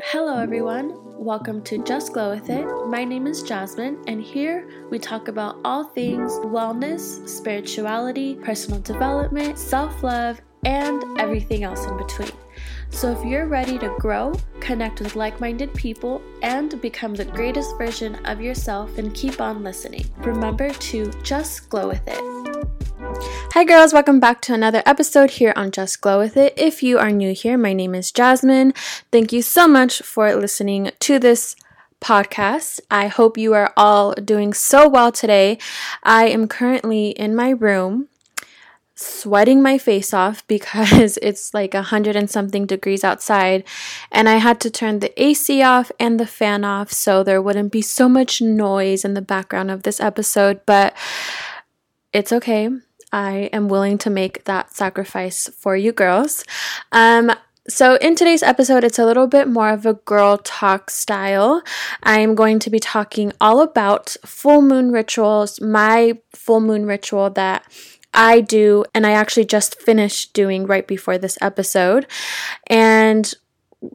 Hello, 0.00 0.38
everyone. 0.38 0.94
Welcome 1.18 1.60
to 1.64 1.82
Just 1.82 2.12
Glow 2.12 2.30
With 2.30 2.48
It. 2.50 2.64
My 2.86 3.02
name 3.02 3.26
is 3.26 3.42
Jasmine, 3.42 3.98
and 4.06 4.22
here 4.22 4.68
we 4.90 4.98
talk 5.00 5.26
about 5.26 5.58
all 5.64 5.84
things 5.84 6.30
wellness, 6.34 7.28
spirituality, 7.28 8.36
personal 8.36 8.80
development, 8.80 9.58
self 9.58 10.04
love, 10.04 10.40
and 10.64 11.02
everything 11.18 11.64
else 11.64 11.84
in 11.84 11.96
between. 11.96 12.30
So, 12.90 13.10
if 13.10 13.24
you're 13.24 13.48
ready 13.48 13.76
to 13.80 13.92
grow, 13.98 14.34
connect 14.60 15.00
with 15.00 15.16
like 15.16 15.40
minded 15.40 15.74
people, 15.74 16.22
and 16.42 16.80
become 16.80 17.14
the 17.14 17.24
greatest 17.24 17.76
version 17.76 18.24
of 18.24 18.40
yourself, 18.40 18.98
and 18.98 19.12
keep 19.12 19.40
on 19.40 19.64
listening, 19.64 20.04
remember 20.18 20.70
to 20.70 21.10
just 21.24 21.68
glow 21.68 21.88
with 21.88 22.06
it. 22.06 22.37
Hi, 23.52 23.64
girls, 23.64 23.94
welcome 23.94 24.20
back 24.20 24.42
to 24.42 24.52
another 24.52 24.82
episode 24.84 25.30
here 25.30 25.54
on 25.56 25.70
Just 25.70 26.02
Glow 26.02 26.18
With 26.18 26.36
It. 26.36 26.52
If 26.58 26.82
you 26.82 26.98
are 26.98 27.10
new 27.10 27.32
here, 27.32 27.56
my 27.56 27.72
name 27.72 27.94
is 27.94 28.12
Jasmine. 28.12 28.74
Thank 29.10 29.32
you 29.32 29.40
so 29.40 29.66
much 29.66 30.02
for 30.02 30.34
listening 30.36 30.90
to 31.00 31.18
this 31.18 31.56
podcast. 31.98 32.78
I 32.90 33.06
hope 33.06 33.38
you 33.38 33.54
are 33.54 33.72
all 33.74 34.12
doing 34.12 34.52
so 34.52 34.86
well 34.86 35.10
today. 35.10 35.58
I 36.02 36.28
am 36.28 36.46
currently 36.46 37.08
in 37.10 37.34
my 37.34 37.50
room 37.50 38.08
sweating 38.94 39.62
my 39.62 39.78
face 39.78 40.12
off 40.12 40.46
because 40.48 41.18
it's 41.22 41.54
like 41.54 41.72
a 41.72 41.82
hundred 41.82 42.16
and 42.16 42.28
something 42.28 42.66
degrees 42.66 43.02
outside 43.02 43.64
and 44.12 44.28
I 44.28 44.36
had 44.36 44.60
to 44.60 44.70
turn 44.70 44.98
the 44.98 45.20
AC 45.20 45.62
off 45.62 45.90
and 45.98 46.20
the 46.20 46.26
fan 46.26 46.64
off 46.64 46.92
so 46.92 47.22
there 47.24 47.40
wouldn't 47.40 47.72
be 47.72 47.82
so 47.82 48.08
much 48.10 48.42
noise 48.42 49.06
in 49.06 49.14
the 49.14 49.22
background 49.22 49.70
of 49.70 49.84
this 49.84 50.00
episode, 50.00 50.60
but 50.66 50.94
it's 52.12 52.32
okay. 52.32 52.68
I 53.12 53.50
am 53.52 53.68
willing 53.68 53.98
to 53.98 54.10
make 54.10 54.44
that 54.44 54.74
sacrifice 54.74 55.48
for 55.48 55.76
you 55.76 55.92
girls. 55.92 56.44
Um, 56.92 57.32
so, 57.68 57.96
in 57.96 58.14
today's 58.14 58.42
episode, 58.42 58.82
it's 58.82 58.98
a 58.98 59.04
little 59.04 59.26
bit 59.26 59.46
more 59.46 59.68
of 59.70 59.84
a 59.84 59.94
girl 59.94 60.38
talk 60.38 60.90
style. 60.90 61.62
I 62.02 62.20
am 62.20 62.34
going 62.34 62.58
to 62.60 62.70
be 62.70 62.78
talking 62.78 63.32
all 63.42 63.60
about 63.60 64.16
full 64.24 64.62
moon 64.62 64.90
rituals, 64.90 65.60
my 65.60 66.18
full 66.34 66.60
moon 66.60 66.86
ritual 66.86 67.28
that 67.30 67.70
I 68.14 68.40
do, 68.40 68.86
and 68.94 69.06
I 69.06 69.10
actually 69.10 69.44
just 69.44 69.78
finished 69.82 70.32
doing 70.32 70.66
right 70.66 70.86
before 70.86 71.18
this 71.18 71.36
episode, 71.42 72.06
and 72.68 73.34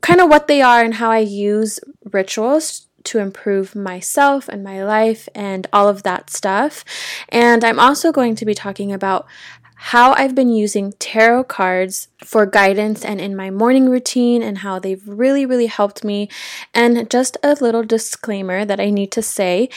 kind 0.01 0.21
of 0.21 0.29
what 0.29 0.47
they 0.47 0.61
are 0.61 0.83
and 0.83 0.93
how 0.93 1.09
I 1.09 1.19
use 1.19 1.79
rituals 2.11 2.87
to 3.05 3.19
improve 3.19 3.75
myself 3.75 4.47
and 4.47 4.63
my 4.63 4.83
life 4.83 5.27
and 5.35 5.67
all 5.73 5.87
of 5.87 6.03
that 6.03 6.29
stuff. 6.29 6.83
And 7.29 7.63
I'm 7.63 7.79
also 7.79 8.11
going 8.11 8.35
to 8.35 8.45
be 8.45 8.53
talking 8.53 8.91
about 8.91 9.27
how 9.75 10.13
I've 10.13 10.33
been 10.33 10.49
using 10.49 10.93
tarot 10.93 11.45
cards 11.45 12.07
for 12.23 12.45
guidance 12.45 13.03
and 13.03 13.19
in 13.19 13.35
my 13.35 13.49
morning 13.49 13.89
routine 13.89 14.41
and 14.41 14.59
how 14.59 14.79
they've 14.79 15.05
really, 15.05 15.45
really 15.45 15.65
helped 15.65 16.05
me. 16.05 16.29
And 16.73 17.09
just 17.09 17.35
a 17.43 17.57
little 17.59 17.83
disclaimer 17.83 18.63
that 18.63 18.79
I 18.79 18.89
need 18.89 19.11
to 19.11 19.21
say 19.21 19.69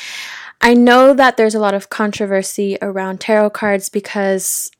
I 0.61 0.75
know 0.75 1.15
that 1.15 1.37
there's 1.37 1.55
a 1.55 1.61
lot 1.61 1.75
of 1.75 1.91
controversy 1.91 2.79
around 2.81 3.21
tarot 3.21 3.51
cards 3.51 3.89
because 3.89 4.71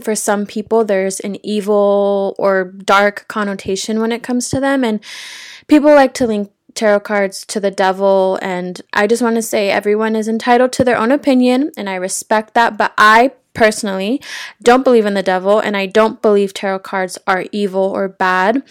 for 0.00 0.14
some 0.14 0.46
people 0.46 0.84
there's 0.84 1.20
an 1.20 1.44
evil 1.44 2.34
or 2.38 2.64
dark 2.64 3.26
connotation 3.28 4.00
when 4.00 4.12
it 4.12 4.22
comes 4.22 4.48
to 4.48 4.60
them 4.60 4.84
and 4.84 5.00
people 5.66 5.94
like 5.94 6.14
to 6.14 6.26
link 6.26 6.50
tarot 6.74 7.00
cards 7.00 7.44
to 7.46 7.60
the 7.60 7.70
devil. 7.70 8.38
And 8.42 8.80
I 8.92 9.06
just 9.06 9.22
want 9.22 9.36
to 9.36 9.42
say 9.42 9.70
everyone 9.70 10.16
is 10.16 10.28
entitled 10.28 10.72
to 10.72 10.84
their 10.84 10.98
own 10.98 11.12
opinion, 11.12 11.70
and 11.76 11.88
I 11.88 11.94
respect 11.94 12.54
that. 12.54 12.76
But 12.76 12.92
I 12.96 13.32
personally 13.54 14.20
don't 14.62 14.84
believe 14.84 15.06
in 15.06 15.14
the 15.14 15.22
devil, 15.22 15.58
and 15.58 15.76
I 15.76 15.86
don't 15.86 16.22
believe 16.22 16.54
tarot 16.54 16.80
cards 16.80 17.18
are 17.26 17.46
evil 17.52 17.82
or 17.82 18.08
bad. 18.08 18.62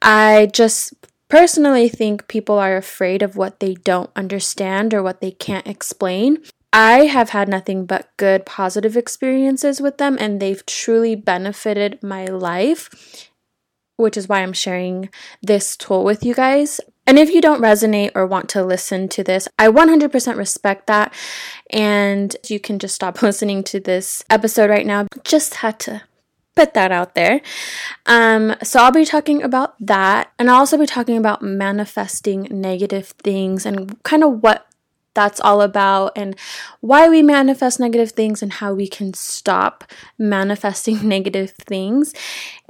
I 0.00 0.50
just 0.52 0.94
personally 1.28 1.88
think 1.88 2.28
people 2.28 2.58
are 2.58 2.76
afraid 2.76 3.22
of 3.22 3.36
what 3.36 3.60
they 3.60 3.74
don't 3.74 4.10
understand 4.16 4.92
or 4.92 5.02
what 5.02 5.20
they 5.20 5.30
can't 5.30 5.66
explain. 5.66 6.38
I 6.72 7.06
have 7.06 7.30
had 7.30 7.48
nothing 7.48 7.84
but 7.84 8.08
good, 8.16 8.46
positive 8.46 8.96
experiences 8.96 9.80
with 9.80 9.98
them, 9.98 10.16
and 10.20 10.38
they've 10.38 10.64
truly 10.66 11.16
benefited 11.16 12.00
my 12.02 12.26
life, 12.26 13.29
which 14.00 14.16
is 14.16 14.28
why 14.28 14.42
I'm 14.42 14.52
sharing 14.52 15.08
this 15.42 15.76
tool 15.76 16.04
with 16.04 16.24
you 16.24 16.34
guys. 16.34 16.80
And 17.06 17.18
if 17.18 17.30
you 17.30 17.40
don't 17.40 17.60
resonate 17.60 18.12
or 18.14 18.26
want 18.26 18.48
to 18.50 18.64
listen 18.64 19.08
to 19.08 19.24
this, 19.24 19.48
I 19.58 19.68
100% 19.68 20.36
respect 20.36 20.86
that. 20.86 21.12
And 21.70 22.36
you 22.48 22.60
can 22.60 22.78
just 22.78 22.94
stop 22.94 23.20
listening 23.22 23.64
to 23.64 23.80
this 23.80 24.24
episode 24.30 24.70
right 24.70 24.86
now. 24.86 25.06
Just 25.24 25.56
had 25.56 25.80
to 25.80 26.02
put 26.54 26.74
that 26.74 26.92
out 26.92 27.14
there. 27.14 27.40
Um, 28.06 28.54
so 28.62 28.80
I'll 28.80 28.92
be 28.92 29.04
talking 29.04 29.42
about 29.42 29.74
that. 29.84 30.32
And 30.38 30.50
I'll 30.50 30.58
also 30.58 30.78
be 30.78 30.86
talking 30.86 31.16
about 31.16 31.42
manifesting 31.42 32.48
negative 32.50 33.08
things 33.22 33.64
and 33.64 34.00
kind 34.02 34.22
of 34.22 34.42
what 34.42 34.66
that's 35.14 35.40
all 35.40 35.60
about 35.60 36.12
and 36.16 36.36
why 36.80 37.08
we 37.08 37.22
manifest 37.22 37.80
negative 37.80 38.12
things 38.12 38.42
and 38.42 38.52
how 38.54 38.72
we 38.72 38.86
can 38.86 39.12
stop 39.12 39.84
manifesting 40.18 41.06
negative 41.08 41.50
things 41.50 42.14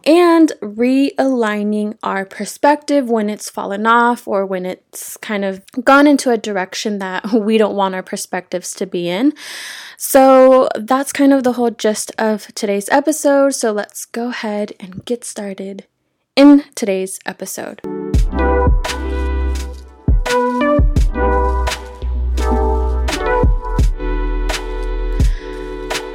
and 0.04 0.52
realigning 0.60 1.96
our 2.02 2.24
perspective 2.24 3.08
when 3.08 3.28
it's 3.28 3.50
fallen 3.50 3.86
off 3.86 4.26
or 4.26 4.46
when 4.46 4.66
it's 4.66 5.16
kind 5.18 5.44
of 5.44 5.62
gone 5.84 6.06
into 6.06 6.30
a 6.30 6.38
direction 6.38 6.98
that 6.98 7.32
we 7.32 7.58
don't 7.58 7.76
want 7.76 7.94
our 7.94 8.02
perspectives 8.02 8.74
to 8.74 8.86
be 8.86 9.08
in. 9.08 9.32
So 9.96 10.68
that's 10.74 11.12
kind 11.12 11.32
of 11.32 11.44
the 11.44 11.52
whole 11.52 11.70
gist 11.70 12.12
of 12.18 12.46
today's 12.54 12.88
episode. 12.90 13.54
So 13.54 13.72
let's 13.72 14.04
go 14.04 14.28
ahead 14.28 14.72
and 14.80 15.04
get 15.04 15.24
started 15.24 15.86
in 16.36 16.64
today's 16.74 17.18
episode. 17.26 17.99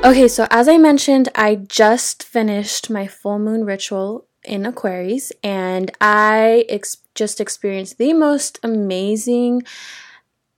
Okay, 0.06 0.28
so 0.28 0.46
as 0.52 0.68
I 0.68 0.78
mentioned, 0.78 1.30
I 1.34 1.56
just 1.56 2.22
finished 2.22 2.92
my 2.92 3.08
full 3.08 3.40
moon 3.40 3.66
ritual 3.66 4.28
in 4.44 4.64
Aquarius 4.64 5.32
and 5.42 5.90
I 6.00 6.64
ex- 6.70 6.98
just 7.16 7.42
experienced 7.42 7.98
the 7.98 8.14
most 8.14 8.60
amazing 8.62 9.64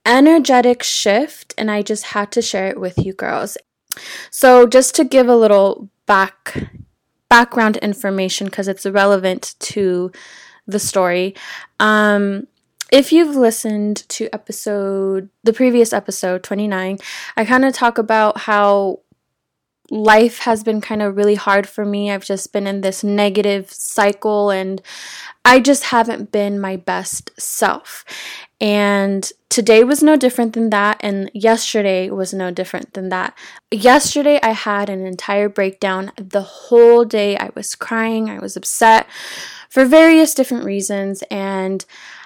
energetic 0.04 0.82
shift 0.82 1.54
and 1.56 1.70
I 1.70 1.80
just 1.80 2.08
had 2.08 2.30
to 2.32 2.42
share 2.42 2.66
it 2.66 2.78
with 2.78 2.98
you 2.98 3.14
girls. 3.14 3.56
So 4.30 4.66
just 4.66 4.94
to 4.96 5.04
give 5.04 5.28
a 5.28 5.36
little 5.36 5.88
back 6.04 6.70
background 7.30 7.78
information 7.78 8.48
because 8.48 8.68
it's 8.68 8.84
relevant 8.84 9.54
to 9.60 10.12
the 10.66 10.78
story. 10.78 11.34
Um 11.80 12.48
if 12.92 13.12
you've 13.12 13.36
listened 13.36 14.06
to 14.10 14.28
episode 14.34 15.30
the 15.42 15.54
previous 15.54 15.94
episode 15.94 16.42
29, 16.42 16.98
I 17.36 17.44
kind 17.46 17.64
of 17.64 17.72
talk 17.72 17.96
about 17.96 18.38
how 18.40 19.00
life 19.90 20.40
has 20.40 20.62
been 20.62 20.80
kind 20.80 21.02
of 21.02 21.16
really 21.16 21.34
hard 21.34 21.66
for 21.66 21.84
me. 21.84 22.10
I've 22.10 22.24
just 22.24 22.52
been 22.52 22.66
in 22.66 22.82
this 22.82 23.02
negative 23.02 23.70
cycle 23.72 24.50
and 24.50 24.82
I 25.44 25.60
just 25.60 25.84
haven't 25.84 26.30
been 26.30 26.60
my 26.60 26.76
best 26.76 27.30
self. 27.40 28.04
And 28.60 29.30
today 29.48 29.84
was 29.84 30.02
no 30.02 30.16
different 30.16 30.52
than 30.52 30.70
that, 30.70 30.98
and 31.00 31.30
yesterday 31.32 32.10
was 32.10 32.34
no 32.34 32.50
different 32.50 32.94
than 32.94 33.08
that. 33.08 33.38
Yesterday, 33.70 34.40
I 34.42 34.50
had 34.50 34.90
an 34.90 35.06
entire 35.06 35.48
breakdown. 35.48 36.10
The 36.16 36.42
whole 36.42 37.04
day, 37.04 37.36
I 37.38 37.50
was 37.54 37.76
crying, 37.76 38.28
I 38.28 38.40
was 38.40 38.56
upset 38.56 39.06
for 39.70 39.84
various 39.84 40.34
different 40.34 40.64
reasons, 40.64 41.22
and 41.30 41.84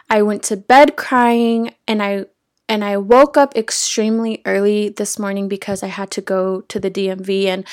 I 0.09 0.23
went 0.23 0.43
to 0.45 0.57
bed 0.57 0.97
crying, 0.97 1.75
and 1.87 2.03
I 2.03 2.25
and 2.73 2.83
I 2.83 2.97
woke 2.97 3.37
up 3.37 3.55
extremely 3.55 4.41
early 4.47 4.89
this 4.89 5.19
morning 5.19 5.47
because 5.47 5.83
I 5.83 5.89
had 5.89 6.11
to 6.13 6.23
go 6.23 6.63
to 6.63 6.81
the 6.81 6.91
DMV 6.91 7.45
and 7.45 7.67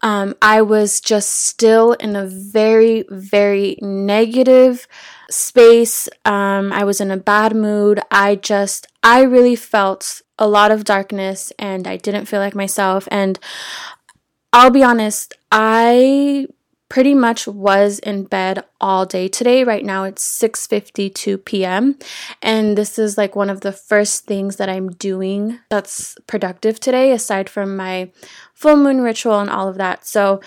um, 0.00 0.36
I 0.40 0.62
was 0.62 1.02
just 1.02 1.28
still 1.28 1.92
in 1.92 2.16
a 2.16 2.24
very, 2.24 3.04
very 3.10 3.76
negative 3.82 4.88
space. 5.30 6.08
Um, 6.24 6.72
I 6.72 6.84
was 6.84 6.98
in 6.98 7.10
a 7.10 7.18
bad 7.18 7.54
mood. 7.54 8.00
I 8.10 8.36
just, 8.36 8.86
I 9.02 9.20
really 9.20 9.54
felt 9.54 10.22
a 10.38 10.48
lot 10.48 10.70
of 10.70 10.84
darkness 10.84 11.52
and 11.58 11.86
I 11.86 11.98
didn't 11.98 12.24
feel 12.24 12.40
like 12.40 12.54
myself. 12.54 13.06
And 13.10 13.38
I'll 14.54 14.70
be 14.70 14.82
honest, 14.82 15.34
I 15.52 16.46
pretty 16.88 17.14
much 17.14 17.46
was 17.46 17.98
in 17.98 18.24
bed 18.24 18.64
all 18.80 19.04
day 19.04 19.28
today. 19.28 19.64
Right 19.64 19.84
now 19.84 20.04
it's 20.04 20.24
6:52 20.24 21.44
p.m. 21.44 21.98
and 22.42 22.76
this 22.76 22.98
is 22.98 23.18
like 23.18 23.36
one 23.36 23.50
of 23.50 23.60
the 23.60 23.72
first 23.72 24.24
things 24.24 24.56
that 24.56 24.68
I'm 24.68 24.90
doing 24.90 25.58
that's 25.68 26.16
productive 26.26 26.80
today 26.80 27.12
aside 27.12 27.48
from 27.48 27.76
my 27.76 28.10
full 28.54 28.76
moon 28.76 29.00
ritual 29.02 29.38
and 29.38 29.50
all 29.50 29.68
of 29.68 29.76
that. 29.76 30.06
So 30.06 30.40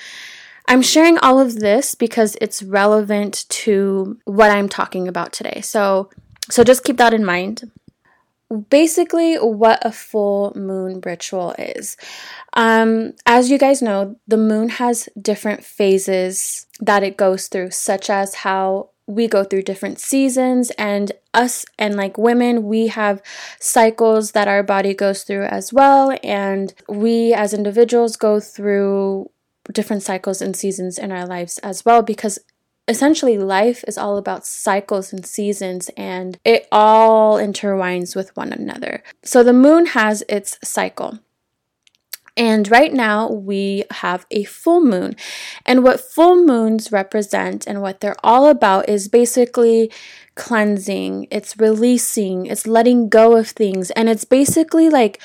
I'm 0.67 0.81
sharing 0.81 1.17
all 1.17 1.39
of 1.39 1.59
this 1.59 1.95
because 1.95 2.37
it's 2.41 2.63
relevant 2.63 3.45
to 3.49 4.17
what 4.25 4.51
I'm 4.51 4.69
talking 4.69 5.07
about 5.07 5.33
today. 5.33 5.61
So 5.61 6.09
so 6.49 6.63
just 6.63 6.83
keep 6.83 6.97
that 6.97 7.13
in 7.13 7.23
mind 7.23 7.71
basically 8.51 9.35
what 9.35 9.79
a 9.85 9.91
full 9.91 10.53
moon 10.55 11.01
ritual 11.05 11.55
is. 11.57 11.97
Um, 12.53 13.13
as 13.25 13.49
you 13.49 13.57
guys 13.57 13.81
know, 13.81 14.17
the 14.27 14.37
moon 14.37 14.69
has 14.69 15.07
different 15.19 15.63
phases 15.63 16.67
that 16.79 17.03
it 17.03 17.17
goes 17.17 17.47
through, 17.47 17.71
such 17.71 18.09
as 18.09 18.35
how 18.35 18.89
we 19.07 19.27
go 19.27 19.43
through 19.43 19.63
different 19.63 19.99
seasons 19.99 20.71
and 20.71 21.11
us 21.33 21.65
and 21.77 21.95
like 21.95 22.17
women 22.17 22.63
we 22.63 22.87
have 22.87 23.21
cycles 23.59 24.31
that 24.31 24.47
our 24.47 24.63
body 24.63 24.93
goes 24.93 25.23
through 25.23 25.43
as 25.45 25.73
well 25.73 26.17
and 26.23 26.73
we 26.87 27.33
as 27.33 27.53
individuals 27.53 28.15
go 28.15 28.39
through 28.39 29.29
different 29.73 30.03
cycles 30.03 30.41
and 30.41 30.55
seasons 30.55 30.97
in 30.97 31.11
our 31.11 31.25
lives 31.25 31.57
as 31.59 31.83
well 31.83 32.01
because 32.01 32.39
essentially 32.91 33.37
life 33.37 33.83
is 33.87 33.97
all 33.97 34.17
about 34.17 34.45
cycles 34.45 35.11
and 35.13 35.25
seasons 35.25 35.89
and 35.95 36.37
it 36.43 36.67
all 36.71 37.37
intertwines 37.37 38.15
with 38.15 38.35
one 38.35 38.51
another. 38.51 39.01
So 39.23 39.41
the 39.43 39.53
moon 39.53 39.87
has 39.87 40.23
its 40.27 40.59
cycle. 40.63 41.19
And 42.37 42.69
right 42.69 42.93
now 42.93 43.29
we 43.29 43.85
have 43.91 44.25
a 44.31 44.43
full 44.43 44.81
moon. 44.81 45.15
And 45.65 45.83
what 45.83 45.99
full 45.99 46.45
moons 46.45 46.91
represent 46.91 47.65
and 47.65 47.81
what 47.81 47.99
they're 47.99 48.23
all 48.23 48.47
about 48.47 48.87
is 48.89 49.07
basically 49.07 49.91
cleansing, 50.35 51.27
it's 51.29 51.57
releasing, 51.57 52.45
it's 52.45 52.67
letting 52.67 53.09
go 53.09 53.37
of 53.37 53.49
things. 53.49 53.91
And 53.91 54.09
it's 54.09 54.25
basically 54.25 54.89
like 54.89 55.21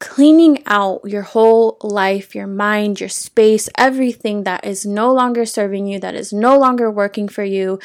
cleaning 0.00 0.62
out 0.66 1.00
your 1.04 1.22
whole 1.22 1.76
life, 1.82 2.34
your 2.34 2.46
mind, 2.46 3.00
your 3.00 3.08
space, 3.08 3.68
everything 3.76 4.44
that 4.44 4.64
is 4.64 4.86
no 4.86 5.12
longer 5.12 5.44
serving 5.44 5.86
you, 5.86 5.98
that 5.98 6.14
is 6.14 6.32
no 6.32 6.58
longer 6.58 6.90
working 6.90 7.28
for 7.28 7.44
you, 7.44 7.78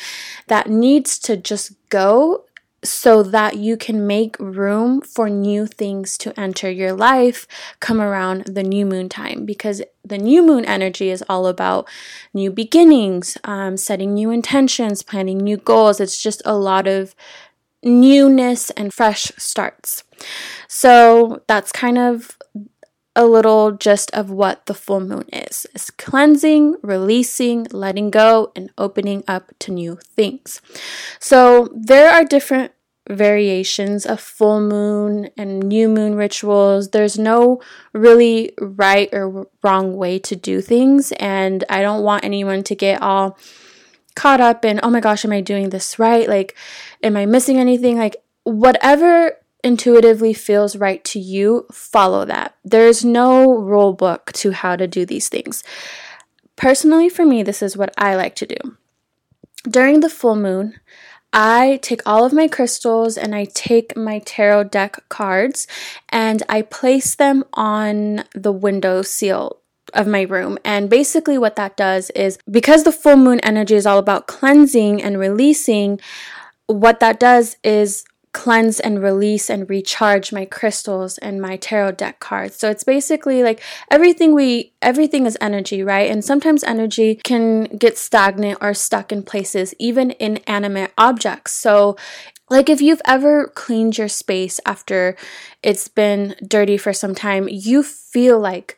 that 0.47 0.69
needs 0.69 1.17
to 1.19 1.35
just 1.35 1.73
go 1.89 2.45
so 2.83 3.23
that 3.23 3.55
you 3.57 3.77
can 3.77 4.05
make 4.05 4.37
room 4.39 5.01
for 5.01 5.29
new 5.29 5.65
things 5.65 6.17
to 6.17 6.37
enter 6.37 6.69
your 6.69 6.91
life 6.93 7.47
come 7.79 8.01
around 8.01 8.45
the 8.45 8.63
new 8.63 8.85
moon 8.85 9.07
time. 9.07 9.45
Because 9.45 9.81
the 10.03 10.17
new 10.17 10.45
moon 10.45 10.65
energy 10.65 11.09
is 11.09 11.23
all 11.29 11.47
about 11.47 11.87
new 12.33 12.51
beginnings 12.51 13.37
um, 13.45 13.77
setting 13.77 14.13
new 14.13 14.29
intentions 14.29 15.01
planning 15.01 15.37
new 15.37 15.57
goals. 15.57 15.99
It's 15.99 16.21
just 16.21 16.41
a 16.45 16.55
lot 16.57 16.87
of 16.87 17.15
newness 17.83 18.69
and 18.71 18.93
fresh 18.93 19.31
starts 19.37 20.03
so 20.67 21.41
that's 21.47 21.71
kind 21.71 21.97
of 21.97 22.37
a 23.15 23.25
little 23.25 23.71
gist 23.71 24.11
of 24.11 24.31
what 24.31 24.65
the 24.65 24.73
full 24.73 24.99
moon 24.99 25.25
is. 25.31 25.67
It's 25.75 25.91
cleansing, 25.91 26.77
releasing, 26.81 27.67
letting 27.71 28.09
go, 28.09 28.51
and 28.55 28.71
opening 28.77 29.23
up 29.27 29.51
to 29.59 29.71
new 29.71 29.99
things. 30.01 30.61
So 31.19 31.69
there 31.75 32.09
are 32.09 32.25
different 32.25 32.71
variations 33.09 34.05
of 34.05 34.19
full 34.19 34.61
moon 34.61 35.29
and 35.37 35.59
new 35.59 35.89
moon 35.89 36.15
rituals. 36.15 36.89
There's 36.89 37.19
no 37.19 37.61
really 37.93 38.53
right 38.59 39.09
or 39.13 39.47
wrong 39.61 39.95
way 39.95 40.19
to 40.19 40.35
do 40.35 40.61
things, 40.61 41.11
and 41.13 41.63
I 41.69 41.81
don't 41.81 42.03
want 42.03 42.23
anyone 42.23 42.63
to 42.63 42.75
get 42.75 43.01
all 43.01 43.37
caught 44.15 44.41
up 44.41 44.65
in, 44.65 44.79
oh 44.83 44.89
my 44.89 44.99
gosh, 44.99 45.25
am 45.25 45.31
I 45.31 45.41
doing 45.41 45.69
this 45.69 45.99
right? 45.99 46.27
Like, 46.27 46.55
am 47.01 47.17
I 47.17 47.25
missing 47.25 47.57
anything? 47.57 47.97
Like, 47.97 48.17
whatever 48.43 49.37
intuitively 49.63 50.33
feels 50.33 50.75
right 50.75 51.03
to 51.05 51.19
you, 51.19 51.65
follow 51.71 52.25
that. 52.25 52.55
There's 52.63 53.05
no 53.05 53.45
rule 53.45 53.93
book 53.93 54.31
to 54.33 54.51
how 54.51 54.75
to 54.75 54.87
do 54.87 55.05
these 55.05 55.29
things. 55.29 55.63
Personally, 56.55 57.09
for 57.09 57.25
me, 57.25 57.43
this 57.43 57.61
is 57.61 57.77
what 57.77 57.93
I 57.97 58.15
like 58.15 58.35
to 58.35 58.45
do. 58.45 58.77
During 59.63 60.01
the 60.01 60.09
full 60.09 60.35
moon, 60.35 60.79
I 61.31 61.79
take 61.81 62.01
all 62.05 62.25
of 62.25 62.33
my 62.33 62.47
crystals 62.47 63.17
and 63.17 63.33
I 63.33 63.45
take 63.45 63.97
my 63.97 64.19
tarot 64.19 64.65
deck 64.65 65.09
cards 65.09 65.67
and 66.09 66.43
I 66.47 66.61
place 66.61 67.15
them 67.15 67.43
on 67.53 68.25
the 68.35 68.51
window 68.51 69.01
seal 69.01 69.62
of 69.93 70.07
my 70.07 70.21
room. 70.21 70.57
And 70.63 70.89
basically, 70.89 71.37
what 71.37 71.55
that 71.55 71.77
does 71.77 72.09
is 72.11 72.37
because 72.49 72.83
the 72.83 72.91
full 72.91 73.17
moon 73.17 73.39
energy 73.41 73.75
is 73.75 73.85
all 73.85 73.99
about 73.99 74.27
cleansing 74.27 75.01
and 75.01 75.19
releasing, 75.19 75.99
what 76.67 76.99
that 76.99 77.19
does 77.19 77.57
is 77.63 78.03
cleanse 78.33 78.79
and 78.79 79.01
release 79.01 79.47
and 79.49 79.69
recharge 79.69 80.33
my 80.33 80.43
crystals 80.43 81.19
and 81.19 81.39
my 81.39 81.55
tarot 81.55 81.91
deck 81.91 82.19
cards. 82.19 82.55
So 82.57 82.69
it's 82.69 82.83
basically 82.83 83.43
like 83.43 83.61
everything 83.91 84.33
we 84.33 84.73
everything 84.81 85.25
is 85.25 85.37
energy, 85.39 85.83
right? 85.83 86.09
And 86.09 86.25
sometimes 86.25 86.63
energy 86.63 87.21
can 87.23 87.65
get 87.65 87.97
stagnant 87.97 88.57
or 88.59 88.73
stuck 88.73 89.11
in 89.11 89.21
places, 89.21 89.75
even 89.79 90.15
inanimate 90.19 90.91
objects. 90.97 91.53
So 91.53 91.95
like 92.49 92.69
if 92.69 92.81
you've 92.81 93.01
ever 93.05 93.47
cleaned 93.47 93.97
your 93.97 94.09
space 94.09 94.59
after 94.65 95.15
it's 95.61 95.87
been 95.87 96.35
dirty 96.45 96.77
for 96.77 96.91
some 96.91 97.15
time, 97.15 97.47
you 97.49 97.83
feel 97.83 98.39
like 98.39 98.77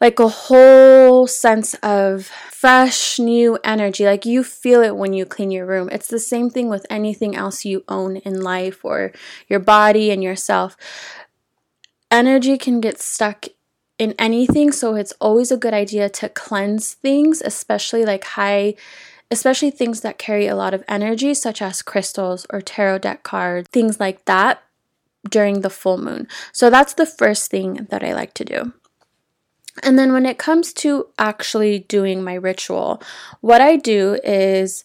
like 0.00 0.18
a 0.18 0.28
whole 0.28 1.26
sense 1.26 1.74
of 1.82 2.26
fresh 2.50 3.18
new 3.18 3.58
energy. 3.64 4.04
Like 4.04 4.24
you 4.24 4.42
feel 4.42 4.82
it 4.82 4.96
when 4.96 5.12
you 5.12 5.24
clean 5.24 5.50
your 5.50 5.66
room. 5.66 5.88
It's 5.92 6.08
the 6.08 6.18
same 6.18 6.50
thing 6.50 6.68
with 6.68 6.86
anything 6.90 7.36
else 7.36 7.64
you 7.64 7.84
own 7.88 8.16
in 8.18 8.40
life 8.40 8.84
or 8.84 9.12
your 9.48 9.60
body 9.60 10.10
and 10.10 10.22
yourself. 10.22 10.76
Energy 12.10 12.58
can 12.58 12.80
get 12.80 13.00
stuck 13.00 13.46
in 13.98 14.14
anything, 14.18 14.72
so 14.72 14.94
it's 14.96 15.12
always 15.20 15.52
a 15.52 15.56
good 15.56 15.74
idea 15.74 16.08
to 16.08 16.28
cleanse 16.28 16.94
things, 16.94 17.40
especially 17.40 18.04
like 18.04 18.24
high 18.24 18.74
especially 19.30 19.70
things 19.70 20.02
that 20.02 20.18
carry 20.18 20.46
a 20.46 20.54
lot 20.54 20.74
of 20.74 20.84
energy 20.86 21.34
such 21.34 21.60
as 21.60 21.82
crystals 21.82 22.46
or 22.50 22.60
tarot 22.60 22.98
deck 22.98 23.22
cards, 23.22 23.68
things 23.70 23.98
like 23.98 24.24
that 24.26 24.62
during 25.28 25.60
the 25.60 25.70
full 25.70 25.98
moon. 25.98 26.28
So 26.52 26.70
that's 26.70 26.94
the 26.94 27.06
first 27.06 27.50
thing 27.50 27.86
that 27.90 28.04
I 28.04 28.14
like 28.14 28.34
to 28.34 28.44
do. 28.44 28.72
And 29.82 29.98
then 29.98 30.12
when 30.12 30.26
it 30.26 30.38
comes 30.38 30.72
to 30.74 31.08
actually 31.18 31.80
doing 31.80 32.22
my 32.22 32.34
ritual, 32.34 33.02
what 33.40 33.60
I 33.60 33.76
do 33.76 34.18
is 34.22 34.84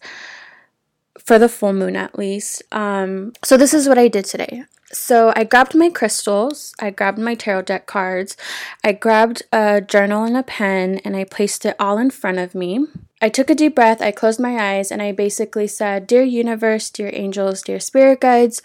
for 1.17 1.37
the 1.37 1.49
full 1.49 1.73
moon 1.73 1.95
at 1.95 2.17
least. 2.17 2.63
Um, 2.71 3.33
so 3.43 3.55
this 3.55 3.73
is 3.73 3.87
what 3.87 3.99
I 3.99 4.07
did 4.07 4.25
today. 4.25 4.63
So 4.91 5.31
I 5.35 5.43
grabbed 5.43 5.75
my 5.75 5.89
crystals, 5.89 6.73
I 6.79 6.89
grabbed 6.89 7.19
my 7.19 7.35
tarot 7.35 7.63
deck 7.63 7.85
cards, 7.85 8.35
I 8.83 8.93
grabbed 8.93 9.43
a 9.53 9.81
journal 9.81 10.23
and 10.23 10.35
a 10.35 10.41
pen, 10.41 10.99
and 11.05 11.15
I 11.15 11.25
placed 11.25 11.63
it 11.63 11.75
all 11.79 11.99
in 11.99 12.09
front 12.09 12.39
of 12.39 12.55
me. 12.55 12.87
I 13.21 13.29
took 13.29 13.51
a 13.51 13.55
deep 13.55 13.75
breath, 13.75 14.01
I 14.01 14.09
closed 14.09 14.39
my 14.39 14.57
eyes, 14.57 14.91
and 14.91 14.99
I 14.99 15.11
basically 15.11 15.67
said, 15.67 16.07
Dear 16.07 16.23
universe, 16.23 16.89
dear 16.89 17.11
angels, 17.13 17.61
dear 17.61 17.79
spirit 17.79 18.21
guides, 18.21 18.63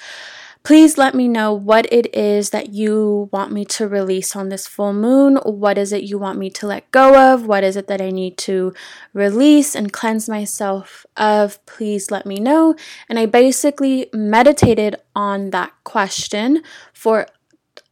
Please 0.65 0.97
let 0.97 1.15
me 1.15 1.29
know 1.29 1.53
what 1.53 1.87
it 1.93 2.15
is 2.17 2.49
that 2.49 2.73
you 2.73 3.29
want 3.31 3.53
me 3.53 3.67
to 3.67 3.87
release 3.87 4.35
on 4.35 4.49
this 4.49 4.67
full 4.67 4.95
moon. 4.95 5.37
What 5.45 5.77
is 5.77 5.93
it 5.93 6.05
you 6.05 6.17
want 6.17 6.39
me 6.39 6.49
to 6.49 6.67
let 6.67 6.91
go 6.91 7.35
of? 7.35 7.45
What 7.47 7.63
is 7.63 7.77
it 7.77 7.87
that 7.89 8.01
I 8.01 8.09
need 8.09 8.39
to 8.39 8.73
release 9.13 9.75
and 9.75 9.93
cleanse 9.93 10.27
myself 10.27 11.05
of? 11.19 11.65
Please 11.67 12.11
let 12.11 12.25
me 12.25 12.37
know. 12.37 12.77
And 13.11 13.19
I 13.19 13.27
basically 13.27 14.09
meditated 14.15 14.97
on 15.15 15.51
that 15.51 15.73
question 15.85 16.63
for 16.95 17.27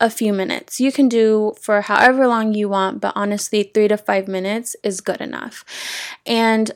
a 0.00 0.08
few 0.08 0.32
minutes. 0.32 0.80
You 0.80 0.92
can 0.92 1.10
do 1.10 1.52
for 1.60 1.82
however 1.82 2.26
long 2.26 2.54
you 2.54 2.70
want, 2.70 3.02
but 3.02 3.12
honestly, 3.14 3.64
three 3.64 3.88
to 3.88 3.98
five 3.98 4.28
minutes 4.28 4.76
is 4.82 5.02
good 5.02 5.20
enough. 5.20 5.62
And 6.24 6.70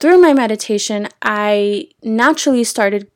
through 0.00 0.22
my 0.22 0.32
meditation, 0.32 1.08
I 1.20 1.88
naturally 2.02 2.64
started 2.64 3.10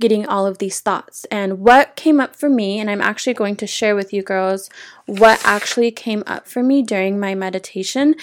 getting 0.00 0.26
all 0.26 0.46
of 0.46 0.58
these 0.58 0.80
thoughts. 0.80 1.24
And 1.30 1.60
what 1.60 1.96
came 1.96 2.20
up 2.20 2.34
for 2.34 2.48
me, 2.48 2.80
and 2.80 2.90
I'm 2.90 3.00
actually 3.00 3.34
going 3.34 3.56
to 3.56 3.66
share 3.66 3.94
with 3.94 4.12
you 4.12 4.22
girls 4.22 4.68
what 5.06 5.40
actually 5.44 5.90
came 5.90 6.24
up 6.26 6.48
for 6.48 6.62
me 6.62 6.82
during 6.82 7.20
my 7.20 7.34
meditation. 7.34 8.16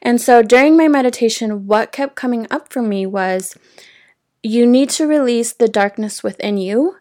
And 0.00 0.20
so 0.20 0.42
during 0.42 0.76
my 0.76 0.88
meditation, 0.88 1.66
what 1.66 1.92
kept 1.92 2.14
coming 2.14 2.46
up 2.50 2.72
for 2.72 2.80
me 2.80 3.06
was 3.06 3.56
you 4.42 4.66
need 4.66 4.90
to 4.90 5.06
release 5.06 5.52
the 5.52 5.68
darkness 5.68 6.22
within 6.22 6.58
you. 6.58 6.96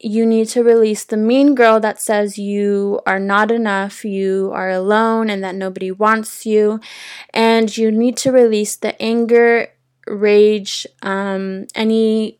You 0.00 0.26
need 0.26 0.48
to 0.48 0.64
release 0.64 1.04
the 1.04 1.18
mean 1.18 1.54
girl 1.54 1.78
that 1.80 2.00
says 2.00 2.38
you 2.38 3.00
are 3.06 3.20
not 3.20 3.50
enough, 3.50 4.04
you 4.04 4.50
are 4.52 4.70
alone, 4.70 5.30
and 5.30 5.44
that 5.44 5.54
nobody 5.54 5.92
wants 5.92 6.44
you. 6.46 6.80
And 7.34 7.76
you 7.76 7.92
need 7.92 8.16
to 8.18 8.32
release 8.32 8.76
the 8.76 9.00
anger, 9.00 9.68
rage, 10.08 10.86
um, 11.02 11.66
any 11.74 12.39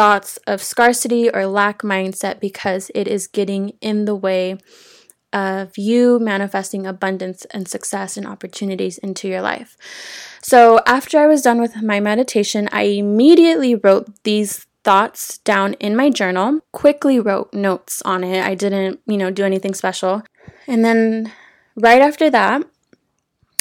thoughts 0.00 0.38
of 0.46 0.62
scarcity 0.62 1.28
or 1.28 1.44
lack 1.44 1.82
mindset 1.82 2.40
because 2.40 2.90
it 2.94 3.06
is 3.06 3.26
getting 3.26 3.68
in 3.82 4.06
the 4.06 4.14
way 4.14 4.56
of 5.30 5.76
you 5.76 6.18
manifesting 6.18 6.86
abundance 6.86 7.44
and 7.50 7.68
success 7.68 8.16
and 8.16 8.26
opportunities 8.26 8.96
into 8.96 9.28
your 9.28 9.42
life. 9.42 9.76
So, 10.40 10.80
after 10.86 11.18
I 11.18 11.26
was 11.26 11.42
done 11.42 11.60
with 11.60 11.82
my 11.82 12.00
meditation, 12.00 12.66
I 12.72 12.84
immediately 12.84 13.74
wrote 13.74 14.08
these 14.22 14.64
thoughts 14.84 15.36
down 15.36 15.74
in 15.74 15.94
my 15.94 16.08
journal, 16.08 16.60
quickly 16.72 17.20
wrote 17.20 17.52
notes 17.52 18.00
on 18.06 18.24
it. 18.24 18.42
I 18.42 18.54
didn't, 18.54 19.00
you 19.04 19.18
know, 19.18 19.30
do 19.30 19.44
anything 19.44 19.74
special. 19.74 20.22
And 20.66 20.82
then 20.82 21.30
right 21.76 22.00
after 22.00 22.30
that, 22.30 22.62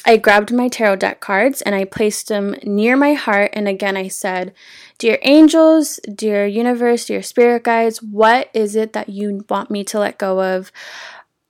I 0.06 0.18
grabbed 0.18 0.52
my 0.52 0.68
tarot 0.70 0.98
deck 0.98 1.20
cards 1.20 1.62
and 1.62 1.76
I 1.76 1.84
placed 1.86 2.30
them 2.30 2.56
near 2.64 2.96
my 2.96 3.14
heart. 3.14 3.52
And 3.54 3.68
again, 3.68 3.98
I 3.98 4.08
said, 4.08 4.54
Dear 4.98 5.20
angels, 5.22 6.00
dear 6.14 6.46
universe, 6.46 7.06
dear 7.06 7.22
spirit 7.22 7.64
guides, 7.64 8.02
what 8.02 8.50
is 8.54 8.76
it 8.76 8.94
that 8.94 9.10
you 9.10 9.46
want 9.50 9.72
me 9.72 9.84
to 9.86 10.00
let 10.00 10.18
go 10.18 10.42
of 10.42 10.72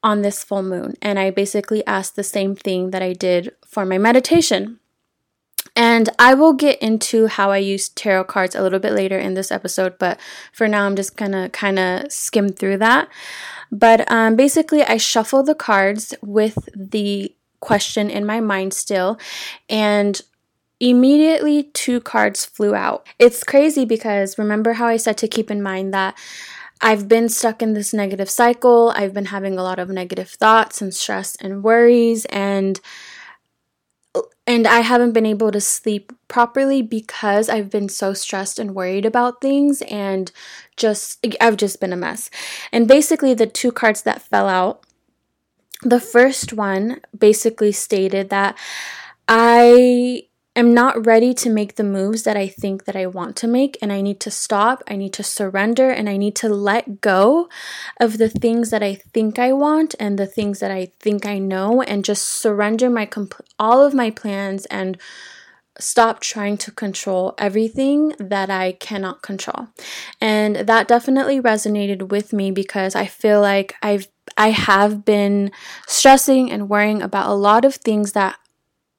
on 0.03 0.22
this 0.22 0.44
full 0.44 0.63
moon? 0.63 0.96
And 1.01 1.20
I 1.20 1.29
basically 1.29 1.86
asked 1.86 2.15
the 2.15 2.24
same 2.24 2.56
thing 2.56 2.91
that 2.91 3.01
I 3.01 3.13
did 3.13 3.56
for 3.65 3.86
my 3.86 3.98
meditation. 3.98 4.79
And 5.75 6.10
I 6.18 6.34
will 6.34 6.53
get 6.53 6.82
into 6.82 7.27
how 7.27 7.51
I 7.51 7.58
use 7.58 7.89
tarot 7.89 8.25
cards 8.25 8.56
a 8.56 8.62
little 8.62 8.79
bit 8.79 8.94
later 8.94 9.18
in 9.18 9.34
this 9.34 9.51
episode, 9.51 9.98
but 9.98 10.20
for 10.51 10.68
now 10.68 10.86
I'm 10.86 10.96
just 10.96 11.15
gonna 11.15 11.50
kind 11.50 11.79
of 11.79 12.12
skim 12.12 12.50
through 12.50 12.77
that. 12.79 13.08
But 13.72 14.12
um, 14.12 14.36
basically, 14.36 14.84
I 14.84 14.98
shuffle 14.98 15.44
the 15.44 15.56
cards 15.56 16.15
with 16.22 16.68
the 16.75 17.34
question 17.60 18.10
in 18.10 18.25
my 18.25 18.39
mind 18.39 18.74
still, 18.74 19.20
and 19.70 20.22
immediately 20.80 21.63
two 21.74 22.00
cards 22.00 22.46
flew 22.46 22.74
out. 22.74 23.06
It's 23.20 23.44
crazy 23.44 23.86
because 23.86 24.38
remember 24.38 24.74
how 24.74 24.88
I 24.88 24.98
said 24.98 25.18
to 25.20 25.28
keep 25.28 25.51
in 25.51 25.62
mind 25.62 25.94
that 25.94 26.18
I've 26.82 27.10
been 27.10 27.28
stuck 27.28 27.62
in 27.62 27.74
this 27.74 27.94
negative 27.94 28.30
cycle. 28.30 28.94
I've 28.96 29.13
been 29.13 29.25
having 29.25 29.58
a 29.58 29.63
lot 29.63 29.80
of 29.80 29.89
negative 29.89 30.30
thoughts 30.30 30.82
and 30.82 30.94
stress 30.94 31.36
and 31.36 31.63
worries 31.63 32.25
and 32.25 32.80
and 34.48 34.66
I 34.66 34.80
haven't 34.80 35.12
been 35.12 35.28
able 35.28 35.51
to 35.51 35.62
sleep 35.62 36.12
properly 36.28 36.82
because 36.82 37.50
I've 37.50 37.70
been 37.70 37.89
so 37.89 38.13
stressed 38.16 38.58
and 38.58 38.74
worried 38.74 39.06
about 39.06 39.42
things 39.42 39.84
and 39.84 40.32
just 40.78 41.24
I've 41.39 41.58
just 41.58 41.80
been 41.80 41.94
a 41.94 41.98
mess. 41.98 42.32
And 42.72 42.88
basically 42.88 43.34
the 43.36 43.46
two 43.46 43.72
cards 43.72 44.01
that 44.04 44.24
fell 44.24 44.48
out 44.48 44.86
the 45.83 46.00
first 46.00 46.53
one 46.53 47.01
basically 47.17 47.71
stated 47.71 48.29
that 48.29 48.57
I 49.27 50.24
am 50.55 50.74
not 50.74 51.05
ready 51.05 51.33
to 51.33 51.50
make 51.50 51.75
the 51.75 51.83
moves 51.83 52.24
that 52.24 52.36
I 52.36 52.48
think 52.48 52.86
that 52.86 52.95
I 52.95 53.05
want 53.05 53.36
to 53.38 53.48
make 53.48 53.77
and 53.81 53.93
I 53.93 54.01
need 54.01 54.19
to 54.21 54.31
stop, 54.31 54.83
I 54.88 54.98
need 54.98 55.13
to 55.13 55.24
surrender 55.24 55.89
and 55.89 56.09
I 56.09 56.17
need 56.17 56.36
to 56.38 56.50
let 56.50 57.00
go 57.00 57.48
of 58.00 58.17
the 58.17 58.29
things 58.29 58.69
that 58.71 58.83
I 58.83 58.95
think 58.95 59.39
I 59.39 59.53
want 59.53 59.95
and 60.00 60.19
the 60.19 60.25
things 60.25 60.59
that 60.59 60.71
I 60.71 60.91
think 61.00 61.25
I 61.25 61.38
know 61.38 61.81
and 61.81 62.03
just 62.03 62.27
surrender 62.27 62.89
my 62.89 63.05
compl- 63.05 63.45
all 63.57 63.86
of 63.86 63.93
my 63.93 64.09
plans 64.09 64.65
and 64.65 64.98
stop 65.79 66.19
trying 66.19 66.57
to 66.57 66.71
control 66.71 67.33
everything 67.38 68.13
that 68.19 68.50
I 68.50 68.74
cannot 68.74 69.21
control. 69.21 69.67
And 70.21 70.55
that 70.57 70.88
definitely 70.88 71.41
resonated 71.41 72.09
with 72.09 72.33
me 72.33 72.51
because 72.51 72.95
I 72.95 73.05
feel 73.05 73.41
like 73.41 73.75
I've 73.81 74.07
I 74.38 74.51
have 74.51 75.05
been 75.05 75.51
stressing 75.88 76.51
and 76.51 76.69
worrying 76.69 77.01
about 77.01 77.29
a 77.29 77.33
lot 77.33 77.65
of 77.65 77.75
things 77.75 78.12
that 78.12 78.38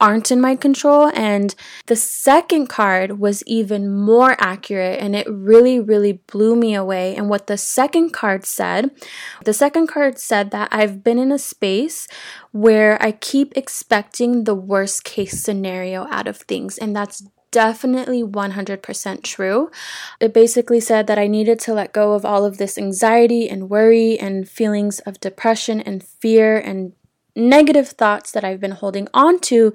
aren't 0.00 0.30
in 0.30 0.40
my 0.40 0.56
control. 0.56 1.10
And 1.14 1.54
the 1.86 1.96
second 1.96 2.68
card 2.68 3.18
was 3.18 3.42
even 3.46 3.92
more 3.92 4.36
accurate 4.38 5.00
and 5.00 5.14
it 5.14 5.26
really, 5.30 5.78
really 5.78 6.12
blew 6.12 6.56
me 6.56 6.74
away. 6.74 7.14
And 7.14 7.28
what 7.28 7.46
the 7.46 7.58
second 7.58 8.10
card 8.10 8.44
said 8.46 8.90
the 9.44 9.52
second 9.52 9.86
card 9.88 10.18
said 10.18 10.50
that 10.50 10.68
I've 10.72 11.04
been 11.04 11.18
in 11.18 11.32
a 11.32 11.38
space 11.38 12.08
where 12.52 13.00
I 13.02 13.12
keep 13.12 13.56
expecting 13.56 14.44
the 14.44 14.54
worst 14.54 15.04
case 15.04 15.42
scenario 15.42 16.06
out 16.10 16.26
of 16.26 16.38
things. 16.38 16.78
And 16.78 16.94
that's 16.94 17.22
definitely 17.50 18.22
100% 18.22 19.22
true. 19.22 19.70
It 20.20 20.32
basically 20.32 20.80
said 20.80 21.06
that 21.06 21.18
I 21.18 21.26
needed 21.26 21.58
to 21.60 21.74
let 21.74 21.92
go 21.92 22.14
of 22.14 22.24
all 22.24 22.44
of 22.44 22.58
this 22.58 22.78
anxiety 22.78 23.48
and 23.48 23.70
worry 23.70 24.18
and 24.18 24.48
feelings 24.48 25.00
of 25.00 25.20
depression 25.20 25.80
and 25.80 26.02
fear 26.02 26.58
and 26.58 26.92
negative 27.48 27.88
thoughts 27.88 28.30
that 28.32 28.44
I've 28.44 28.60
been 28.60 28.72
holding 28.72 29.08
on 29.14 29.40
to 29.40 29.72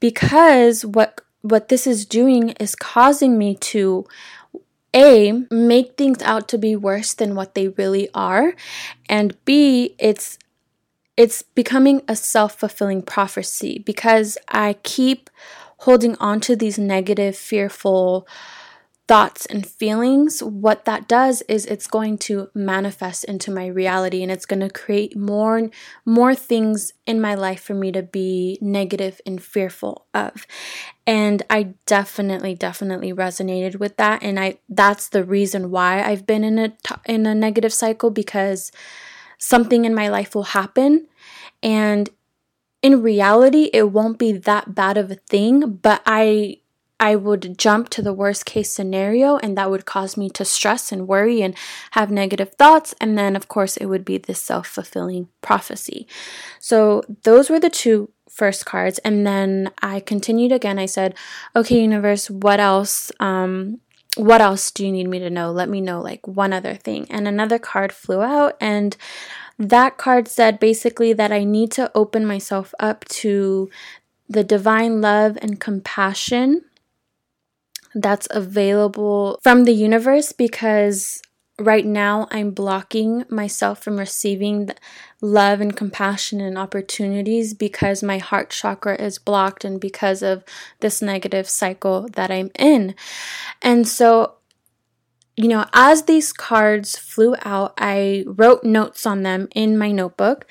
because 0.00 0.84
what 0.84 1.20
what 1.42 1.68
this 1.68 1.86
is 1.86 2.06
doing 2.06 2.50
is 2.60 2.74
causing 2.74 3.36
me 3.36 3.56
to 3.56 4.06
a 4.94 5.32
make 5.50 5.96
things 5.96 6.22
out 6.22 6.48
to 6.48 6.58
be 6.58 6.76
worse 6.76 7.14
than 7.14 7.34
what 7.34 7.54
they 7.54 7.68
really 7.68 8.08
are 8.14 8.54
and 9.08 9.36
b 9.44 9.94
it's 9.98 10.38
it's 11.16 11.42
becoming 11.42 12.02
a 12.08 12.16
self-fulfilling 12.16 13.02
prophecy 13.02 13.82
because 13.84 14.38
I 14.48 14.76
keep 14.82 15.28
holding 15.78 16.16
on 16.16 16.40
to 16.40 16.56
these 16.56 16.78
negative 16.78 17.36
fearful 17.36 18.26
thoughts 19.08 19.46
and 19.46 19.66
feelings, 19.66 20.42
what 20.42 20.84
that 20.84 21.08
does 21.08 21.42
is 21.42 21.66
it's 21.66 21.88
going 21.88 22.16
to 22.16 22.48
manifest 22.54 23.24
into 23.24 23.50
my 23.50 23.66
reality 23.66 24.22
and 24.22 24.30
it's 24.30 24.46
going 24.46 24.60
to 24.60 24.70
create 24.70 25.16
more 25.16 25.68
more 26.04 26.34
things 26.34 26.92
in 27.04 27.20
my 27.20 27.34
life 27.34 27.62
for 27.62 27.74
me 27.74 27.90
to 27.92 28.02
be 28.02 28.58
negative 28.60 29.20
and 29.26 29.42
fearful 29.42 30.06
of. 30.14 30.46
And 31.06 31.42
I 31.50 31.74
definitely 31.86 32.54
definitely 32.54 33.12
resonated 33.12 33.80
with 33.80 33.96
that 33.96 34.22
and 34.22 34.38
I 34.38 34.58
that's 34.68 35.08
the 35.08 35.24
reason 35.24 35.70
why 35.70 36.02
I've 36.02 36.26
been 36.26 36.44
in 36.44 36.58
a 36.58 36.72
in 37.04 37.26
a 37.26 37.34
negative 37.34 37.72
cycle 37.72 38.10
because 38.10 38.70
something 39.38 39.84
in 39.84 39.94
my 39.94 40.08
life 40.08 40.34
will 40.36 40.44
happen 40.44 41.08
and 41.60 42.08
in 42.82 43.02
reality 43.02 43.68
it 43.72 43.90
won't 43.90 44.18
be 44.18 44.32
that 44.32 44.74
bad 44.74 44.96
of 44.96 45.10
a 45.10 45.16
thing, 45.16 45.72
but 45.82 46.02
I 46.06 46.58
I 47.02 47.16
would 47.16 47.58
jump 47.58 47.88
to 47.90 48.00
the 48.00 48.12
worst 48.12 48.46
case 48.46 48.72
scenario, 48.72 49.36
and 49.38 49.58
that 49.58 49.72
would 49.72 49.86
cause 49.86 50.16
me 50.16 50.30
to 50.30 50.44
stress 50.44 50.92
and 50.92 51.08
worry 51.08 51.42
and 51.42 51.56
have 51.90 52.12
negative 52.12 52.52
thoughts. 52.54 52.94
And 53.00 53.18
then, 53.18 53.34
of 53.34 53.48
course, 53.48 53.76
it 53.76 53.86
would 53.86 54.04
be 54.04 54.18
this 54.18 54.40
self 54.40 54.68
fulfilling 54.68 55.26
prophecy. 55.40 56.06
So, 56.60 57.02
those 57.24 57.50
were 57.50 57.58
the 57.58 57.70
two 57.70 58.10
first 58.30 58.64
cards. 58.66 59.00
And 59.00 59.26
then 59.26 59.72
I 59.82 59.98
continued 59.98 60.52
again. 60.52 60.78
I 60.78 60.86
said, 60.86 61.16
Okay, 61.56 61.80
universe, 61.80 62.30
what 62.30 62.60
else? 62.60 63.10
Um, 63.18 63.80
what 64.16 64.40
else 64.40 64.70
do 64.70 64.86
you 64.86 64.92
need 64.92 65.08
me 65.08 65.18
to 65.18 65.30
know? 65.30 65.50
Let 65.50 65.68
me 65.68 65.80
know, 65.80 66.00
like 66.00 66.28
one 66.28 66.52
other 66.52 66.76
thing. 66.76 67.08
And 67.10 67.26
another 67.26 67.58
card 67.58 67.92
flew 67.92 68.22
out, 68.22 68.56
and 68.60 68.96
that 69.58 69.96
card 69.96 70.28
said 70.28 70.60
basically 70.60 71.12
that 71.14 71.32
I 71.32 71.42
need 71.42 71.72
to 71.72 71.90
open 71.96 72.24
myself 72.24 72.72
up 72.78 73.04
to 73.06 73.70
the 74.28 74.44
divine 74.44 75.00
love 75.00 75.36
and 75.42 75.58
compassion 75.58 76.62
that's 77.94 78.28
available 78.30 79.38
from 79.42 79.64
the 79.64 79.72
universe 79.72 80.32
because 80.32 81.22
right 81.58 81.84
now 81.84 82.26
I'm 82.30 82.50
blocking 82.50 83.24
myself 83.28 83.82
from 83.82 83.98
receiving 83.98 84.70
love 85.20 85.60
and 85.60 85.76
compassion 85.76 86.40
and 86.40 86.58
opportunities 86.58 87.54
because 87.54 88.02
my 88.02 88.18
heart 88.18 88.50
chakra 88.50 89.00
is 89.00 89.18
blocked 89.18 89.64
and 89.64 89.80
because 89.80 90.22
of 90.22 90.44
this 90.80 91.00
negative 91.02 91.48
cycle 91.48 92.08
that 92.14 92.30
I'm 92.30 92.50
in. 92.58 92.94
And 93.60 93.86
so 93.86 94.34
you 95.42 95.48
know, 95.48 95.66
as 95.72 96.04
these 96.04 96.32
cards 96.32 96.96
flew 96.96 97.34
out, 97.42 97.74
I 97.76 98.22
wrote 98.26 98.62
notes 98.62 99.04
on 99.04 99.24
them 99.24 99.48
in 99.56 99.76
my 99.76 99.90
notebook. 99.90 100.46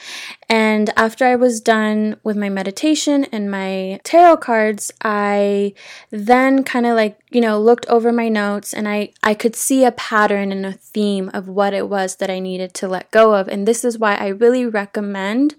And 0.49 0.89
after 0.97 1.25
I 1.25 1.37
was 1.37 1.61
done 1.61 2.17
with 2.23 2.35
my 2.35 2.49
meditation 2.49 3.23
and 3.31 3.49
my 3.49 4.01
tarot 4.03 4.37
cards, 4.37 4.91
I 5.01 5.73
then 6.09 6.65
kind 6.65 6.85
of 6.85 6.95
like, 6.95 7.17
you 7.29 7.39
know, 7.39 7.57
looked 7.57 7.85
over 7.85 8.11
my 8.11 8.27
notes 8.27 8.73
and 8.73 8.85
I, 8.85 9.13
I 9.23 9.33
could 9.33 9.55
see 9.55 9.85
a 9.85 9.93
pattern 9.93 10.51
and 10.51 10.65
a 10.65 10.73
theme 10.73 11.31
of 11.33 11.47
what 11.47 11.73
it 11.73 11.87
was 11.87 12.17
that 12.17 12.29
I 12.29 12.39
needed 12.39 12.73
to 12.75 12.89
let 12.89 13.11
go 13.11 13.33
of. 13.35 13.47
And 13.47 13.65
this 13.65 13.85
is 13.85 13.97
why 13.97 14.15
I 14.15 14.27
really 14.27 14.65
recommend 14.65 15.55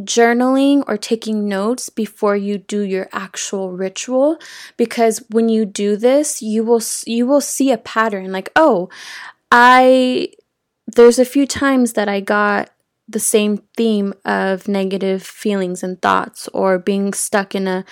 journaling 0.00 0.82
or 0.86 0.96
taking 0.96 1.48
notes 1.48 1.88
before 1.88 2.36
you 2.36 2.58
do 2.58 2.80
your 2.80 3.08
actual 3.12 3.72
ritual 3.72 4.38
because 4.76 5.22
when 5.30 5.48
you 5.48 5.64
do 5.64 5.96
this 5.96 6.40
you 6.40 6.64
will 6.64 6.82
you 7.06 7.26
will 7.26 7.40
see 7.40 7.70
a 7.70 7.78
pattern 7.78 8.32
like 8.32 8.50
oh 8.56 8.88
i 9.50 10.28
there's 10.86 11.18
a 11.18 11.24
few 11.24 11.46
times 11.46 11.92
that 11.92 12.08
i 12.08 12.20
got 12.20 12.70
the 13.10 13.20
same 13.20 13.58
theme 13.76 14.14
of 14.24 14.68
negative 14.68 15.22
feelings 15.22 15.82
and 15.82 16.00
thoughts 16.00 16.48
or 16.54 16.78
being 16.78 17.12
stuck 17.12 17.54
in 17.54 17.66
a 17.66 17.84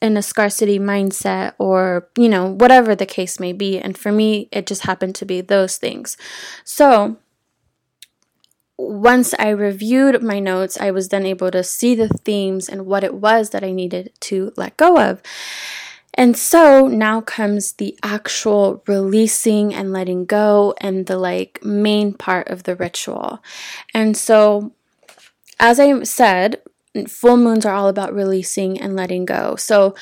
in 0.00 0.18
a 0.18 0.22
scarcity 0.22 0.78
mindset 0.78 1.54
or 1.58 2.08
you 2.16 2.28
know 2.28 2.52
whatever 2.52 2.94
the 2.94 3.06
case 3.06 3.40
may 3.40 3.52
be. 3.52 3.78
And 3.78 3.96
for 3.96 4.12
me 4.12 4.48
it 4.52 4.66
just 4.66 4.82
happened 4.82 5.14
to 5.16 5.24
be 5.24 5.40
those 5.40 5.76
things. 5.78 6.16
So 6.62 7.16
once 8.88 9.34
I 9.38 9.50
reviewed 9.50 10.22
my 10.22 10.38
notes, 10.38 10.78
I 10.80 10.90
was 10.90 11.08
then 11.08 11.26
able 11.26 11.50
to 11.50 11.64
see 11.64 11.94
the 11.94 12.08
themes 12.08 12.68
and 12.68 12.86
what 12.86 13.04
it 13.04 13.14
was 13.14 13.50
that 13.50 13.64
I 13.64 13.72
needed 13.72 14.12
to 14.20 14.52
let 14.56 14.76
go 14.76 14.98
of. 15.00 15.22
And 16.14 16.36
so 16.36 16.86
now 16.86 17.20
comes 17.20 17.72
the 17.72 17.98
actual 18.02 18.82
releasing 18.86 19.74
and 19.74 19.92
letting 19.92 20.26
go 20.26 20.74
and 20.80 21.06
the 21.06 21.18
like 21.18 21.64
main 21.64 22.12
part 22.12 22.48
of 22.48 22.62
the 22.62 22.76
ritual. 22.76 23.42
And 23.92 24.16
so, 24.16 24.72
as 25.58 25.80
I 25.80 26.02
said, 26.04 26.62
full 27.08 27.36
moons 27.36 27.66
are 27.66 27.74
all 27.74 27.88
about 27.88 28.14
releasing 28.14 28.80
and 28.80 28.94
letting 28.94 29.24
go. 29.24 29.56
So, 29.56 29.94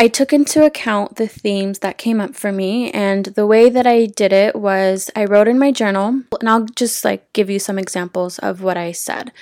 I 0.00 0.06
took 0.06 0.32
into 0.32 0.64
account 0.64 1.16
the 1.16 1.26
themes 1.26 1.80
that 1.80 1.98
came 1.98 2.20
up 2.20 2.36
for 2.36 2.52
me, 2.52 2.92
and 2.92 3.26
the 3.26 3.46
way 3.46 3.68
that 3.68 3.86
I 3.86 4.06
did 4.06 4.32
it 4.32 4.54
was 4.54 5.10
I 5.16 5.24
wrote 5.24 5.48
in 5.48 5.58
my 5.58 5.72
journal, 5.72 6.22
and 6.38 6.48
I'll 6.48 6.66
just 6.66 7.04
like 7.04 7.32
give 7.32 7.50
you 7.50 7.58
some 7.58 7.80
examples 7.80 8.38
of 8.38 8.62
what 8.62 8.76
I 8.76 8.92
said. 8.92 9.32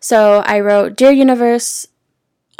So 0.00 0.42
I 0.44 0.58
wrote, 0.58 0.96
Dear 0.96 1.12
Universe, 1.12 1.86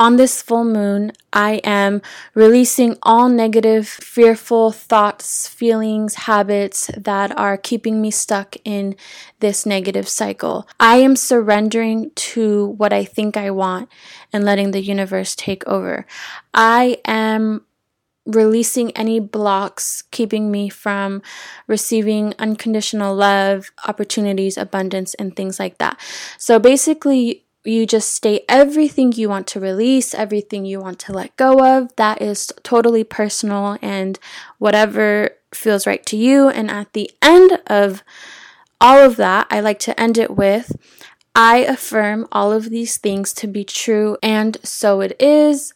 on 0.00 0.16
this 0.16 0.40
full 0.40 0.64
moon, 0.64 1.12
I 1.30 1.60
am 1.62 2.00
releasing 2.32 2.96
all 3.02 3.28
negative, 3.28 3.86
fearful 3.86 4.72
thoughts, 4.72 5.46
feelings, 5.46 6.14
habits 6.14 6.90
that 6.96 7.36
are 7.38 7.58
keeping 7.58 8.00
me 8.00 8.10
stuck 8.10 8.56
in 8.64 8.96
this 9.40 9.66
negative 9.66 10.08
cycle. 10.08 10.66
I 10.80 10.96
am 10.96 11.16
surrendering 11.16 12.12
to 12.32 12.68
what 12.78 12.94
I 12.94 13.04
think 13.04 13.36
I 13.36 13.50
want 13.50 13.90
and 14.32 14.42
letting 14.42 14.70
the 14.70 14.80
universe 14.80 15.36
take 15.36 15.68
over. 15.68 16.06
I 16.54 16.96
am 17.04 17.66
releasing 18.24 18.92
any 18.92 19.20
blocks 19.20 20.02
keeping 20.10 20.50
me 20.50 20.70
from 20.70 21.20
receiving 21.66 22.32
unconditional 22.38 23.14
love, 23.14 23.70
opportunities, 23.86 24.56
abundance, 24.56 25.12
and 25.14 25.36
things 25.36 25.58
like 25.58 25.76
that. 25.76 26.00
So 26.38 26.58
basically, 26.58 27.44
you 27.64 27.86
just 27.86 28.12
state 28.12 28.44
everything 28.48 29.12
you 29.12 29.28
want 29.28 29.46
to 29.48 29.60
release, 29.60 30.14
everything 30.14 30.64
you 30.64 30.80
want 30.80 30.98
to 31.00 31.12
let 31.12 31.36
go 31.36 31.78
of. 31.78 31.94
That 31.96 32.22
is 32.22 32.52
totally 32.62 33.04
personal 33.04 33.76
and 33.82 34.18
whatever 34.58 35.30
feels 35.52 35.86
right 35.86 36.04
to 36.06 36.16
you. 36.16 36.48
And 36.48 36.70
at 36.70 36.92
the 36.92 37.10
end 37.20 37.60
of 37.66 38.02
all 38.80 38.98
of 38.98 39.16
that, 39.16 39.46
I 39.50 39.60
like 39.60 39.78
to 39.80 40.00
end 40.00 40.16
it 40.16 40.30
with 40.30 40.74
I 41.34 41.58
affirm 41.58 42.26
all 42.32 42.52
of 42.52 42.70
these 42.70 42.98
things 42.98 43.32
to 43.34 43.46
be 43.46 43.64
true, 43.64 44.16
and 44.22 44.56
so 44.62 45.00
it 45.00 45.20
is. 45.20 45.72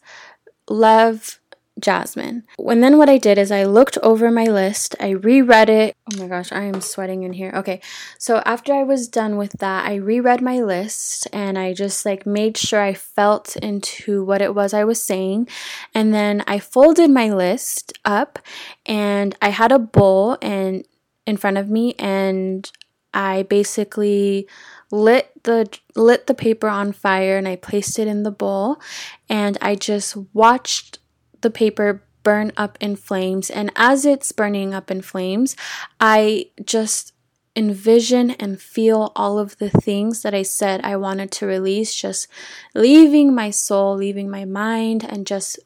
Love, 0.67 1.39
Jasmine. 1.79 2.43
And 2.57 2.81
then 2.81 2.97
what 2.97 3.09
I 3.09 3.17
did 3.17 3.37
is 3.37 3.51
I 3.51 3.65
looked 3.65 3.97
over 4.01 4.31
my 4.31 4.45
list, 4.45 4.95
I 4.99 5.09
reread 5.09 5.69
it. 5.69 5.95
Oh 6.13 6.17
my 6.17 6.27
gosh, 6.27 6.51
I 6.51 6.63
am 6.63 6.81
sweating 6.81 7.23
in 7.23 7.33
here. 7.33 7.51
Okay, 7.53 7.81
so 8.17 8.41
after 8.45 8.73
I 8.73 8.83
was 8.83 9.07
done 9.07 9.37
with 9.37 9.53
that, 9.59 9.85
I 9.85 9.95
reread 9.95 10.41
my 10.41 10.61
list 10.61 11.27
and 11.33 11.57
I 11.57 11.73
just 11.73 12.05
like 12.05 12.25
made 12.25 12.57
sure 12.57 12.81
I 12.81 12.93
felt 12.93 13.55
into 13.57 14.23
what 14.23 14.41
it 14.41 14.55
was 14.55 14.73
I 14.73 14.85
was 14.85 15.03
saying. 15.03 15.49
And 15.93 16.13
then 16.13 16.43
I 16.47 16.59
folded 16.59 17.09
my 17.09 17.29
list 17.29 17.93
up 18.05 18.39
and 18.85 19.35
I 19.41 19.49
had 19.49 19.71
a 19.71 19.79
bowl 19.79 20.37
and 20.41 20.85
in 21.25 21.37
front 21.37 21.57
of 21.57 21.69
me 21.69 21.93
and 21.99 22.71
I 23.13 23.43
basically 23.43 24.47
lit 24.91 25.31
the 25.43 25.67
lit 25.95 26.27
the 26.27 26.33
paper 26.33 26.67
on 26.67 26.91
fire 26.91 27.37
and 27.37 27.47
I 27.47 27.55
placed 27.55 27.97
it 27.97 28.07
in 28.07 28.23
the 28.23 28.31
bowl 28.31 28.79
and 29.27 29.57
I 29.61 29.75
just 29.75 30.15
watched 30.33 30.99
the 31.41 31.49
paper 31.49 32.03
burn 32.23 32.51
up 32.57 32.77
in 32.81 32.95
flames. 32.95 33.49
And 33.49 33.71
as 33.75 34.05
it's 34.05 34.31
burning 34.31 34.73
up 34.73 34.91
in 34.91 35.01
flames, 35.01 35.55
I 35.99 36.47
just 36.63 37.13
envision 37.55 38.31
and 38.31 38.61
feel 38.61 39.13
all 39.15 39.39
of 39.39 39.57
the 39.59 39.69
things 39.69 40.23
that 40.23 40.33
I 40.33 40.41
said 40.41 40.81
I 40.83 40.97
wanted 40.97 41.31
to 41.33 41.45
release, 41.45 41.95
just 41.95 42.27
leaving 42.73 43.33
my 43.33 43.49
soul, 43.49 43.95
leaving 43.95 44.29
my 44.29 44.43
mind, 44.43 45.05
and 45.05 45.25
just 45.25 45.59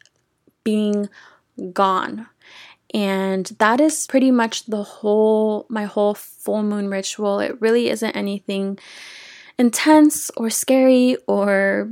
being 0.63 1.09
gone. 1.73 2.27
And 2.93 3.45
that 3.59 3.79
is 3.79 4.05
pretty 4.07 4.31
much 4.31 4.65
the 4.65 4.83
whole, 4.83 5.65
my 5.69 5.85
whole 5.85 6.13
full 6.13 6.63
moon 6.63 6.89
ritual. 6.89 7.39
It 7.39 7.59
really 7.61 7.89
isn't 7.89 8.15
anything 8.15 8.77
intense 9.57 10.29
or 10.37 10.49
scary 10.49 11.17
or 11.27 11.91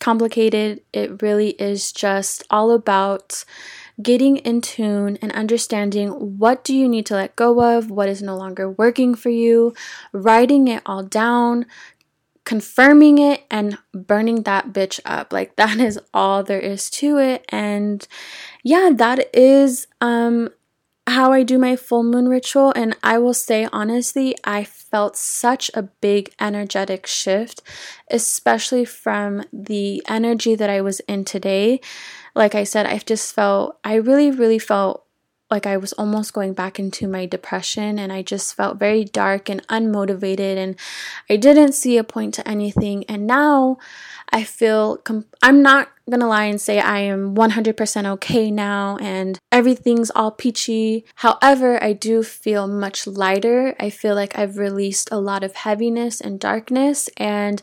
complicated. 0.00 0.80
It 0.92 1.22
really 1.22 1.50
is 1.50 1.92
just 1.92 2.42
all 2.50 2.72
about 2.72 3.44
getting 4.02 4.38
in 4.38 4.60
tune 4.60 5.18
and 5.20 5.30
understanding 5.32 6.38
what 6.38 6.64
do 6.64 6.74
you 6.74 6.88
need 6.88 7.06
to 7.06 7.14
let 7.14 7.36
go 7.36 7.76
of, 7.76 7.90
what 7.90 8.08
is 8.08 8.22
no 8.22 8.36
longer 8.36 8.70
working 8.70 9.14
for 9.14 9.28
you, 9.30 9.74
writing 10.12 10.68
it 10.68 10.82
all 10.86 11.02
down, 11.02 11.66
confirming 12.44 13.18
it 13.18 13.44
and 13.50 13.78
burning 13.92 14.42
that 14.42 14.72
bitch 14.72 15.00
up. 15.04 15.32
Like 15.40 15.56
that 15.56 15.78
is 15.78 15.98
all 16.12 16.42
there 16.42 16.60
is 16.60 16.90
to 16.90 17.18
it 17.18 17.44
and 17.50 18.06
yeah, 18.64 18.90
that 18.94 19.34
is 19.34 19.86
um 20.00 20.48
how 21.10 21.32
I 21.32 21.42
do 21.42 21.58
my 21.58 21.76
full 21.76 22.02
moon 22.02 22.28
ritual. 22.28 22.72
And 22.74 22.96
I 23.02 23.18
will 23.18 23.34
say, 23.34 23.68
honestly, 23.72 24.34
I 24.44 24.64
felt 24.64 25.16
such 25.16 25.70
a 25.74 25.82
big 25.82 26.32
energetic 26.40 27.06
shift, 27.06 27.62
especially 28.10 28.84
from 28.84 29.44
the 29.52 30.02
energy 30.08 30.54
that 30.54 30.70
I 30.70 30.80
was 30.80 31.00
in 31.00 31.24
today. 31.24 31.80
Like 32.34 32.54
I 32.54 32.64
said, 32.64 32.86
I 32.86 32.98
just 32.98 33.34
felt, 33.34 33.78
I 33.84 33.94
really, 33.94 34.30
really 34.30 34.58
felt 34.58 35.04
like 35.50 35.66
I 35.66 35.76
was 35.76 35.92
almost 35.94 36.32
going 36.32 36.54
back 36.54 36.78
into 36.78 37.08
my 37.08 37.26
depression 37.26 37.98
and 37.98 38.12
I 38.12 38.22
just 38.22 38.54
felt 38.54 38.78
very 38.78 39.04
dark 39.04 39.48
and 39.48 39.66
unmotivated 39.68 40.56
and 40.56 40.76
I 41.28 41.36
didn't 41.36 41.72
see 41.72 41.98
a 41.98 42.04
point 42.04 42.34
to 42.34 42.48
anything. 42.48 43.04
And 43.08 43.26
now 43.26 43.78
I 44.32 44.44
feel, 44.44 44.98
com- 44.98 45.26
I'm 45.42 45.60
not 45.60 45.90
gonna 46.08 46.28
lie 46.28 46.44
and 46.44 46.60
say 46.60 46.80
I 46.80 47.00
am 47.00 47.34
100% 47.34 48.06
okay 48.06 48.50
now 48.50 48.96
and 48.98 49.38
everything's 49.50 50.10
all 50.10 50.30
peachy. 50.30 51.04
However, 51.16 51.82
I 51.82 51.92
do 51.92 52.22
feel 52.22 52.66
much 52.66 53.06
lighter. 53.06 53.74
I 53.80 53.90
feel 53.90 54.14
like 54.14 54.38
I've 54.38 54.56
released 54.56 55.08
a 55.10 55.18
lot 55.18 55.42
of 55.42 55.54
heaviness 55.54 56.20
and 56.20 56.38
darkness 56.38 57.08
and 57.16 57.62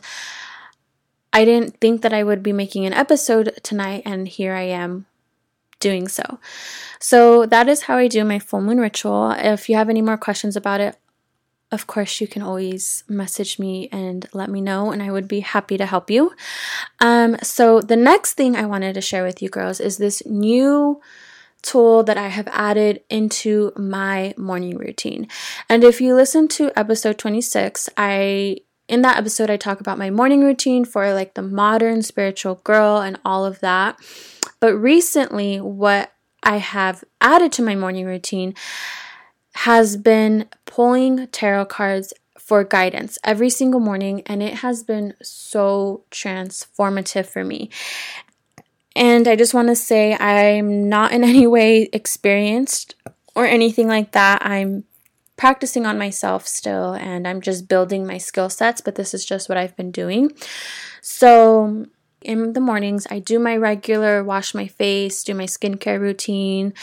I 1.32 1.44
didn't 1.44 1.78
think 1.80 2.02
that 2.02 2.12
I 2.12 2.24
would 2.24 2.42
be 2.42 2.52
making 2.52 2.86
an 2.86 2.94
episode 2.94 3.60
tonight, 3.62 4.02
and 4.06 4.26
here 4.26 4.54
I 4.54 4.62
am 4.62 5.06
doing 5.80 6.08
so. 6.08 6.38
So 6.98 7.46
that 7.46 7.68
is 7.68 7.82
how 7.82 7.96
I 7.96 8.08
do 8.08 8.24
my 8.24 8.38
full 8.38 8.60
moon 8.60 8.78
ritual. 8.78 9.32
If 9.32 9.68
you 9.68 9.76
have 9.76 9.88
any 9.88 10.02
more 10.02 10.16
questions 10.16 10.56
about 10.56 10.80
it, 10.80 10.96
of 11.70 11.86
course, 11.86 12.20
you 12.20 12.26
can 12.26 12.40
always 12.40 13.04
message 13.08 13.58
me 13.58 13.90
and 13.92 14.26
let 14.32 14.48
me 14.48 14.62
know, 14.62 14.90
and 14.90 15.02
I 15.02 15.12
would 15.12 15.28
be 15.28 15.40
happy 15.40 15.76
to 15.76 15.84
help 15.84 16.10
you. 16.10 16.32
Um, 16.98 17.36
so, 17.42 17.82
the 17.82 17.96
next 17.96 18.34
thing 18.34 18.56
I 18.56 18.64
wanted 18.64 18.94
to 18.94 19.02
share 19.02 19.22
with 19.22 19.42
you 19.42 19.50
girls 19.50 19.78
is 19.78 19.98
this 19.98 20.22
new 20.24 21.02
tool 21.60 22.02
that 22.04 22.16
I 22.16 22.28
have 22.28 22.48
added 22.48 23.02
into 23.10 23.72
my 23.76 24.32
morning 24.38 24.78
routine. 24.78 25.28
And 25.68 25.84
if 25.84 26.00
you 26.00 26.14
listen 26.14 26.48
to 26.48 26.72
episode 26.74 27.18
26, 27.18 27.90
I 27.96 28.58
in 28.88 29.02
that 29.02 29.18
episode 29.18 29.50
I 29.50 29.58
talk 29.58 29.80
about 29.80 29.98
my 29.98 30.08
morning 30.08 30.42
routine 30.42 30.86
for 30.86 31.12
like 31.12 31.34
the 31.34 31.42
modern 31.42 32.00
spiritual 32.00 32.56
girl 32.64 32.98
and 32.98 33.18
all 33.24 33.44
of 33.44 33.60
that. 33.60 33.98
But 34.60 34.74
recently, 34.76 35.60
what 35.60 36.12
I 36.42 36.56
have 36.56 37.04
added 37.20 37.52
to 37.52 37.62
my 37.62 37.74
morning 37.74 38.06
routine 38.06 38.54
has 39.54 39.96
been 39.96 40.48
pulling 40.66 41.26
tarot 41.28 41.66
cards 41.66 42.12
for 42.38 42.64
guidance 42.64 43.18
every 43.24 43.50
single 43.50 43.80
morning, 43.80 44.22
and 44.26 44.42
it 44.42 44.54
has 44.54 44.82
been 44.82 45.14
so 45.22 46.04
transformative 46.10 47.26
for 47.26 47.44
me. 47.44 47.70
And 48.96 49.28
I 49.28 49.36
just 49.36 49.54
want 49.54 49.68
to 49.68 49.76
say, 49.76 50.14
I'm 50.14 50.88
not 50.88 51.12
in 51.12 51.22
any 51.32 51.46
way 51.46 51.88
experienced 51.92 52.94
or 53.34 53.44
anything 53.44 53.86
like 53.86 54.12
that. 54.12 54.44
I'm 54.44 54.84
practicing 55.36 55.86
on 55.86 55.98
myself 55.98 56.46
still, 56.46 56.94
and 56.94 57.28
I'm 57.28 57.40
just 57.40 57.68
building 57.68 58.06
my 58.06 58.18
skill 58.18 58.50
sets, 58.50 58.80
but 58.80 58.94
this 58.94 59.14
is 59.14 59.24
just 59.24 59.48
what 59.48 59.58
I've 59.58 59.76
been 59.76 59.90
doing. 59.90 60.32
So, 61.00 61.86
in 62.22 62.52
the 62.52 62.60
mornings, 62.60 63.06
I 63.10 63.18
do 63.18 63.38
my 63.38 63.56
regular 63.56 64.22
wash 64.24 64.54
my 64.54 64.66
face, 64.66 65.22
do 65.22 65.34
my 65.34 65.44
skincare 65.46 66.00
routine. 66.00 66.74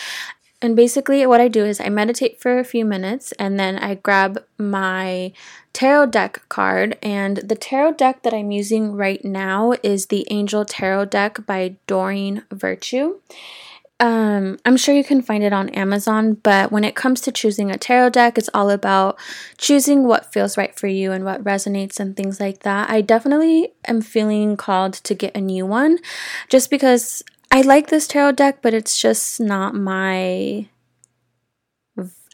And 0.61 0.75
basically, 0.75 1.25
what 1.25 1.41
I 1.41 1.47
do 1.47 1.65
is 1.65 1.79
I 1.79 1.89
meditate 1.89 2.41
for 2.41 2.57
a 2.57 2.63
few 2.63 2.85
minutes 2.85 3.33
and 3.33 3.59
then 3.59 3.77
I 3.77 3.95
grab 3.95 4.43
my 4.57 5.33
tarot 5.73 6.07
deck 6.07 6.41
card. 6.49 6.97
And 7.03 7.37
the 7.37 7.55
tarot 7.55 7.93
deck 7.93 8.23
that 8.23 8.33
I'm 8.33 8.51
using 8.51 8.93
right 8.93 9.23
now 9.23 9.73
is 9.83 10.07
the 10.07 10.25
Angel 10.31 10.65
Tarot 10.65 11.05
deck 11.05 11.45
by 11.45 11.75
Doreen 11.85 12.43
Virtue. 12.51 13.19
Um, 13.99 14.57
I'm 14.65 14.75
sure 14.75 14.93
you 14.93 15.05
can 15.05 15.21
find 15.21 15.43
it 15.43 15.53
on 15.53 15.69
Amazon, 15.69 16.33
but 16.33 16.71
when 16.71 16.83
it 16.83 16.95
comes 16.95 17.21
to 17.21 17.31
choosing 17.31 17.71
a 17.71 17.77
tarot 17.77 18.09
deck, 18.09 18.37
it's 18.37 18.49
all 18.53 18.69
about 18.69 19.17
choosing 19.57 20.03
what 20.03 20.33
feels 20.33 20.57
right 20.57 20.77
for 20.77 20.87
you 20.87 21.13
and 21.13 21.23
what 21.23 21.43
resonates 21.43 21.99
and 21.99 22.15
things 22.15 22.39
like 22.41 22.63
that. 22.63 22.89
I 22.89 22.99
definitely 22.99 23.71
am 23.87 24.01
feeling 24.01 24.57
called 24.57 24.93
to 24.95 25.15
get 25.15 25.35
a 25.35 25.41
new 25.41 25.65
one 25.65 25.99
just 26.49 26.69
because 26.69 27.23
I 27.51 27.61
like 27.61 27.87
this 27.87 28.07
tarot 28.07 28.33
deck, 28.33 28.61
but 28.61 28.73
it's 28.73 28.99
just 28.99 29.39
not 29.39 29.75
my 29.75 30.67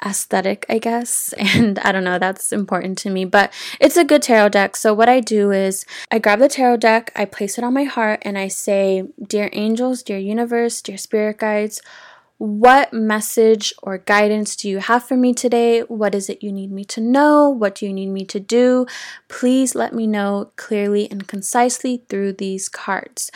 aesthetic, 0.06 0.66
I 0.70 0.78
guess. 0.80 1.34
And 1.62 1.80
I 1.80 1.92
don't 1.92 2.04
know, 2.04 2.18
that's 2.18 2.52
important 2.54 2.98
to 3.00 3.10
me, 3.10 3.26
but 3.26 3.52
it's 3.80 3.98
a 3.98 4.06
good 4.06 4.22
tarot 4.22 4.50
deck. 4.50 4.76
So, 4.76 4.94
what 4.94 5.10
I 5.10 5.20
do 5.20 5.52
is 5.52 5.86
I 6.10 6.20
grab 6.20 6.40
the 6.40 6.48
tarot 6.48 6.78
deck, 6.78 7.12
I 7.16 7.26
place 7.26 7.58
it 7.58 7.64
on 7.64 7.74
my 7.74 7.84
heart, 7.84 8.22
and 8.24 8.38
I 8.38 8.48
say, 8.48 9.04
Dear 9.22 9.50
angels, 9.54 10.02
dear 10.02 10.18
universe, 10.18 10.82
dear 10.82 10.98
spirit 10.98 11.38
guides, 11.38 11.82
what 12.42 12.92
message 12.92 13.72
or 13.84 14.00
guidance 14.00 14.56
do 14.56 14.68
you 14.68 14.80
have 14.80 15.04
for 15.04 15.16
me 15.16 15.32
today? 15.32 15.82
What 15.82 16.16
is 16.16 16.28
it 16.28 16.42
you 16.42 16.52
need 16.52 16.72
me 16.72 16.84
to 16.86 17.00
know? 17.00 17.48
What 17.48 17.76
do 17.76 17.86
you 17.86 17.94
need 17.94 18.08
me 18.08 18.26
to 18.26 18.40
do? 18.40 18.88
Please 19.28 19.76
let 19.76 19.94
me 19.94 20.08
know 20.08 20.50
clearly 20.56 21.08
and 21.12 21.28
concisely 21.28 22.04
through 22.10 22.34
these 22.34 22.68
cards. 22.68 23.32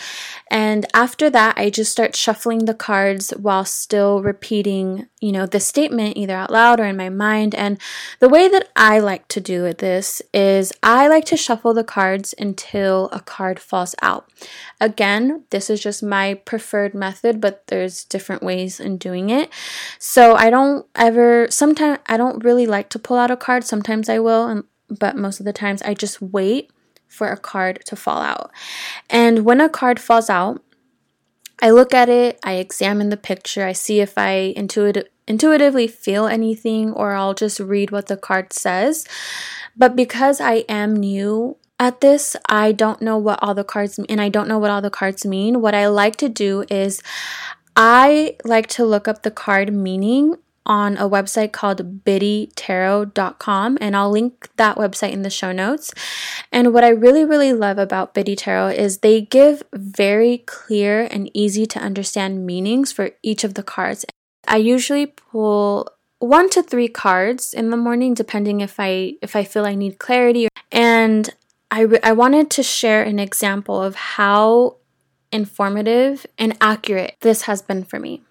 And 0.50 0.88
after 0.96 1.30
that, 1.30 1.56
I 1.56 1.70
just 1.70 1.92
start 1.92 2.16
shuffling 2.16 2.66
the 2.66 2.74
cards 2.74 3.30
while 3.38 3.64
still 3.64 4.24
repeating, 4.24 5.08
you 5.22 5.32
know, 5.32 5.46
the 5.46 5.60
statement 5.60 6.18
either 6.18 6.34
out 6.34 6.50
loud 6.50 6.80
or 6.80 6.86
in 6.86 6.98
my 6.98 7.10
mind. 7.10 7.54
And 7.54 7.80
the 8.20 8.30
way 8.30 8.48
that 8.48 8.70
I 8.76 8.98
like 8.98 9.28
to 9.28 9.40
do 9.40 9.62
with 9.62 9.78
this 9.78 10.24
is 10.34 10.74
I 10.82 11.08
like 11.10 11.26
to 11.26 11.38
shuffle 11.38 11.76
the 11.76 11.84
cards 11.84 12.34
until 12.40 13.10
a 13.12 13.20
card 13.20 13.60
falls 13.60 13.94
out. 14.02 14.32
Again, 14.82 15.44
this 15.52 15.70
is 15.70 15.80
just 15.80 16.02
my 16.02 16.34
preferred 16.34 16.96
method, 16.96 17.40
but 17.40 17.68
there's 17.68 18.04
different 18.04 18.42
ways 18.42 18.80
in 18.80 18.95
doing 18.98 19.30
it. 19.30 19.50
So 20.00 20.36
I 20.36 20.50
don't 20.50 20.86
ever 20.96 21.48
sometimes 21.50 22.00
I 22.08 22.18
don't 22.18 22.44
really 22.44 22.66
like 22.66 22.90
to 22.90 23.00
pull 23.00 23.18
out 23.18 23.32
a 23.32 23.38
card. 23.38 23.64
Sometimes 23.64 24.10
I 24.10 24.20
will 24.20 24.48
and 24.48 24.64
but 24.90 25.16
most 25.16 25.40
of 25.40 25.46
the 25.46 25.54
times 25.54 25.82
I 25.82 25.94
just 25.94 26.22
wait 26.22 26.72
for 27.08 27.30
a 27.30 27.38
card 27.38 27.82
to 27.86 27.96
fall 27.96 28.22
out. 28.22 28.52
And 29.10 29.46
when 29.46 29.62
a 29.62 29.70
card 29.70 30.00
falls 30.00 30.30
out, 30.30 30.62
I 31.62 31.70
look 31.70 31.94
at 31.94 32.10
it, 32.10 32.40
I 32.44 32.54
examine 32.54 33.10
the 33.10 33.18
picture, 33.18 33.66
I 33.66 33.72
see 33.72 34.02
if 34.02 34.18
I 34.18 34.54
intuit- 34.58 35.06
intuitively 35.28 35.88
feel 35.88 36.26
anything, 36.28 36.92
or 36.92 37.14
I'll 37.14 37.34
just 37.34 37.60
read 37.60 37.92
what 37.92 38.08
the 38.08 38.18
card 38.18 38.52
says. 38.52 39.08
But 39.76 39.96
because 39.96 40.42
I 40.42 40.66
am 40.68 40.96
new 40.96 41.58
at 41.80 42.02
this, 42.02 42.36
I 42.48 42.72
don't 42.72 43.02
know 43.02 43.18
what 43.18 43.40
all 43.42 43.54
the 43.54 43.64
cards 43.64 44.00
and 44.00 44.22
I 44.22 44.30
don't 44.30 44.48
know 44.48 44.60
what 44.60 44.72
all 44.72 44.82
the 44.82 44.90
cards 44.90 45.26
mean. 45.26 45.62
What 45.62 45.76
I 45.76 45.88
like 45.88 46.16
to 46.18 46.30
do 46.30 46.66
is 46.70 47.02
I 47.76 48.38
like 48.46 48.68
to 48.68 48.86
look 48.86 49.08
up 49.08 49.24
the 49.24 49.32
card 49.32 49.74
meaning 49.74 50.36
on 50.66 50.98
a 50.98 51.08
website 51.08 51.52
called 51.52 52.04
biddytarot.com 52.04 53.78
and 53.80 53.96
I'll 53.96 54.10
link 54.10 54.50
that 54.58 54.78
website 54.78 55.12
in 55.12 55.22
the 55.22 55.30
show 55.30 55.52
notes. 55.52 55.94
And 56.52 56.74
what 56.74 56.84
I 56.84 56.90
really 56.90 57.24
really 57.24 57.54
love 57.54 57.78
about 57.78 58.14
Biddy 58.14 58.36
Tarot 58.36 58.70
is 58.70 59.00
they 59.00 59.22
give 59.22 59.62
very 59.74 60.40
clear 60.40 61.08
and 61.12 61.30
easy 61.34 61.66
to 61.68 61.80
understand 61.80 62.46
meanings 62.46 62.92
for 62.92 63.12
each 63.22 63.44
of 63.44 63.54
the 63.54 63.64
cards. 63.64 64.06
I 64.48 64.58
usually 64.58 65.06
pull 65.06 65.90
one 66.20 66.50
to 66.52 66.64
three 66.64 66.88
cards 66.88 67.54
in 67.54 67.70
the 67.70 67.78
morning 67.78 68.14
depending 68.14 68.62
if 68.62 68.80
I 68.80 69.16
if 69.22 69.36
I 69.36 69.44
feel 69.44 69.66
I 69.66 69.76
need 69.76 70.00
clarity 70.00 70.48
and 70.72 71.30
I 71.70 71.82
re- 71.82 72.00
I 72.02 72.14
wanted 72.14 72.50
to 72.52 72.64
share 72.64 73.04
an 73.04 73.20
example 73.20 73.82
of 73.82 73.96
how 73.96 74.78
informative 75.36 76.26
and 76.38 76.58
accurate 76.62 77.18
this 77.20 77.44
has 77.44 77.62
been 77.62 77.84
for 77.84 78.00
me. 78.00 78.22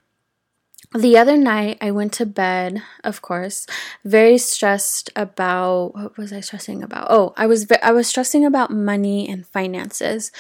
The 0.95 1.19
other 1.19 1.37
night, 1.37 1.79
I 1.81 1.91
went 1.91 2.13
to 2.15 2.27
bed, 2.27 2.81
of 3.03 3.21
course, 3.21 3.67
very 4.05 4.39
stressed 4.39 5.11
about 5.17 5.95
what 5.95 6.17
was 6.17 6.33
I 6.33 6.39
stressing 6.39 6.85
about? 6.85 7.09
Oh, 7.11 7.35
I 7.37 7.47
was 7.47 7.67
I 7.83 7.91
was 7.91 8.07
stressing 8.07 8.45
about 8.45 8.71
money 8.71 9.29
and 9.29 9.45
finances, 9.45 10.31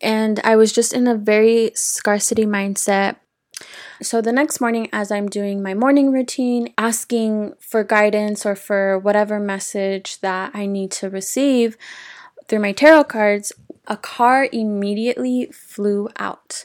and 0.00 0.40
I 0.44 0.54
was 0.54 0.72
just 0.72 0.92
in 0.92 1.08
a 1.08 1.16
very 1.16 1.72
scarcity 1.74 2.46
mindset. 2.46 3.16
So 4.00 4.20
the 4.20 4.32
next 4.32 4.60
morning, 4.60 4.88
as 4.92 5.10
I'm 5.10 5.28
doing 5.28 5.60
my 5.60 5.74
morning 5.74 6.12
routine, 6.12 6.72
asking 6.78 7.54
for 7.58 7.82
guidance 7.82 8.46
or 8.46 8.54
for 8.54 8.98
whatever 9.00 9.40
message 9.40 10.20
that 10.20 10.52
I 10.54 10.66
need 10.66 10.92
to 10.92 11.10
receive 11.10 11.76
through 12.46 12.60
my 12.60 12.72
tarot 12.72 13.04
cards, 13.04 13.52
a 13.86 13.96
car 13.96 14.48
immediately 14.52 15.50
flew 15.52 16.08
out. 16.18 16.64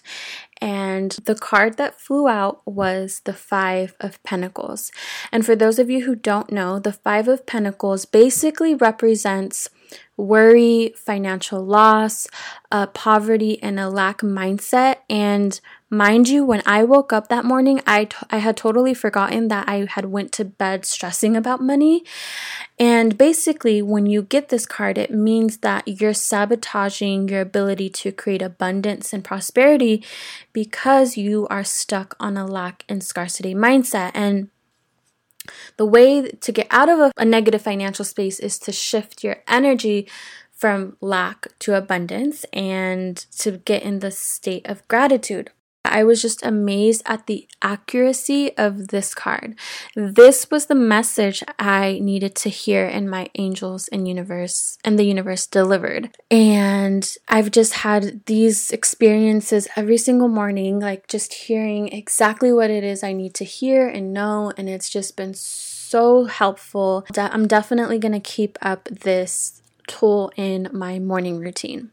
And 0.61 1.11
the 1.25 1.33
card 1.33 1.77
that 1.77 1.99
flew 1.99 2.27
out 2.27 2.61
was 2.67 3.21
the 3.25 3.33
Five 3.33 3.95
of 3.99 4.21
Pentacles. 4.23 4.91
And 5.31 5.43
for 5.43 5.55
those 5.55 5.79
of 5.79 5.89
you 5.89 6.05
who 6.05 6.15
don't 6.15 6.51
know, 6.51 6.77
the 6.77 6.93
Five 6.93 7.27
of 7.27 7.47
Pentacles 7.47 8.05
basically 8.05 8.75
represents 8.75 9.69
worry, 10.17 10.93
financial 10.95 11.65
loss, 11.65 12.27
uh, 12.71 12.85
poverty, 12.87 13.61
and 13.63 13.79
a 13.79 13.89
lack 13.89 14.19
mindset. 14.19 14.97
And 15.09 15.59
mind 15.91 16.29
you, 16.29 16.45
when 16.45 16.63
I 16.65 16.83
woke 16.83 17.11
up 17.11 17.27
that 17.27 17.43
morning, 17.43 17.81
I, 17.85 18.05
t- 18.05 18.15
I 18.29 18.37
had 18.37 18.55
totally 18.55 18.93
forgotten 18.93 19.49
that 19.49 19.67
I 19.67 19.85
had 19.89 20.05
went 20.05 20.31
to 20.33 20.45
bed 20.45 20.85
stressing 20.85 21.35
about 21.35 21.61
money. 21.61 22.03
And 22.79 23.17
basically, 23.17 23.81
when 23.81 24.05
you 24.05 24.21
get 24.21 24.49
this 24.49 24.65
card, 24.65 24.97
it 24.97 25.11
means 25.11 25.57
that 25.57 25.85
you're 25.87 26.13
sabotaging 26.13 27.27
your 27.27 27.41
ability 27.41 27.89
to 27.89 28.11
create 28.11 28.41
abundance 28.41 29.11
and 29.11 29.23
prosperity 29.23 30.03
because 30.53 31.17
you 31.17 31.45
are 31.49 31.65
stuck 31.65 32.15
on 32.19 32.37
a 32.37 32.47
lack 32.47 32.85
and 32.87 33.03
scarcity 33.03 33.53
mindset. 33.53 34.11
And 34.13 34.49
the 35.75 35.85
way 35.85 36.29
to 36.29 36.51
get 36.51 36.67
out 36.71 36.87
of 36.87 36.99
a, 36.99 37.11
a 37.17 37.25
negative 37.25 37.61
financial 37.61 38.05
space 38.05 38.39
is 38.39 38.57
to 38.59 38.71
shift 38.71 39.23
your 39.23 39.37
energy 39.47 40.07
from 40.53 40.95
lack 41.01 41.47
to 41.59 41.75
abundance 41.75 42.45
and 42.53 43.17
to 43.17 43.57
get 43.57 43.83
in 43.83 43.99
the 43.99 44.11
state 44.11 44.65
of 44.67 44.87
gratitude. 44.87 45.49
I 45.91 46.03
was 46.03 46.21
just 46.21 46.43
amazed 46.43 47.03
at 47.05 47.27
the 47.27 47.47
accuracy 47.61 48.57
of 48.57 48.87
this 48.87 49.13
card. 49.13 49.59
This 49.95 50.49
was 50.49 50.65
the 50.65 50.75
message 50.75 51.43
I 51.59 51.99
needed 52.01 52.35
to 52.37 52.49
hear 52.49 52.85
and 52.85 53.09
my 53.09 53.29
angels 53.35 53.87
and 53.89 54.07
universe 54.07 54.77
and 54.83 54.97
the 54.97 55.03
universe 55.03 55.45
delivered. 55.45 56.15
And 56.29 57.07
I've 57.27 57.51
just 57.51 57.73
had 57.73 58.25
these 58.25 58.71
experiences 58.71 59.67
every 59.75 59.97
single 59.97 60.29
morning, 60.29 60.79
like 60.79 61.07
just 61.07 61.33
hearing 61.33 61.89
exactly 61.89 62.51
what 62.53 62.69
it 62.69 62.83
is 62.83 63.03
I 63.03 63.13
need 63.13 63.33
to 63.35 63.45
hear 63.45 63.87
and 63.87 64.13
know. 64.13 64.53
And 64.57 64.69
it's 64.69 64.89
just 64.89 65.17
been 65.17 65.33
so 65.33 66.25
helpful. 66.25 67.05
I'm 67.17 67.47
definitely 67.47 67.99
going 67.99 68.13
to 68.13 68.19
keep 68.19 68.57
up 68.61 68.85
this 68.85 69.61
tool 69.87 70.31
in 70.37 70.69
my 70.71 70.99
morning 70.99 71.37
routine. 71.37 71.91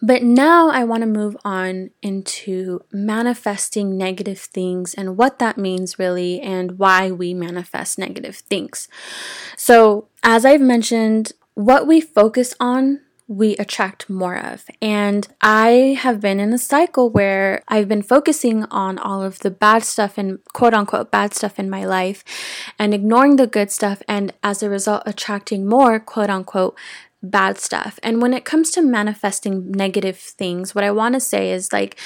But 0.00 0.22
now 0.22 0.70
I 0.70 0.84
want 0.84 1.02
to 1.02 1.06
move 1.06 1.36
on 1.44 1.90
into 2.02 2.84
manifesting 2.92 3.96
negative 3.96 4.38
things 4.38 4.94
and 4.94 5.16
what 5.16 5.38
that 5.38 5.58
means 5.58 5.98
really 5.98 6.40
and 6.40 6.78
why 6.78 7.10
we 7.10 7.34
manifest 7.34 7.98
negative 7.98 8.36
things. 8.36 8.88
So, 9.56 10.08
as 10.22 10.44
I've 10.44 10.60
mentioned, 10.60 11.32
what 11.54 11.86
we 11.86 12.00
focus 12.00 12.54
on 12.60 13.00
we 13.28 13.54
attract 13.56 14.08
more 14.08 14.38
of. 14.38 14.64
And 14.80 15.28
I 15.42 15.98
have 16.00 16.18
been 16.18 16.40
in 16.40 16.54
a 16.54 16.58
cycle 16.58 17.10
where 17.10 17.62
I've 17.68 17.86
been 17.86 18.02
focusing 18.02 18.64
on 18.64 18.98
all 18.98 19.22
of 19.22 19.40
the 19.40 19.50
bad 19.50 19.84
stuff 19.84 20.16
and 20.16 20.38
quote 20.54 20.72
unquote 20.72 21.10
bad 21.10 21.34
stuff 21.34 21.58
in 21.58 21.68
my 21.68 21.84
life 21.84 22.24
and 22.78 22.94
ignoring 22.94 23.36
the 23.36 23.46
good 23.46 23.70
stuff, 23.70 24.02
and 24.08 24.32
as 24.42 24.62
a 24.62 24.70
result, 24.70 25.02
attracting 25.04 25.68
more 25.68 26.00
quote 26.00 26.30
unquote 26.30 26.76
bad 27.22 27.58
stuff. 27.58 27.98
And 28.02 28.22
when 28.22 28.34
it 28.34 28.44
comes 28.44 28.70
to 28.72 28.82
manifesting 28.82 29.70
negative 29.70 30.18
things, 30.18 30.74
what 30.74 30.84
I 30.84 30.90
want 30.90 31.14
to 31.14 31.20
say 31.20 31.50
is 31.50 31.72
like, 31.72 31.98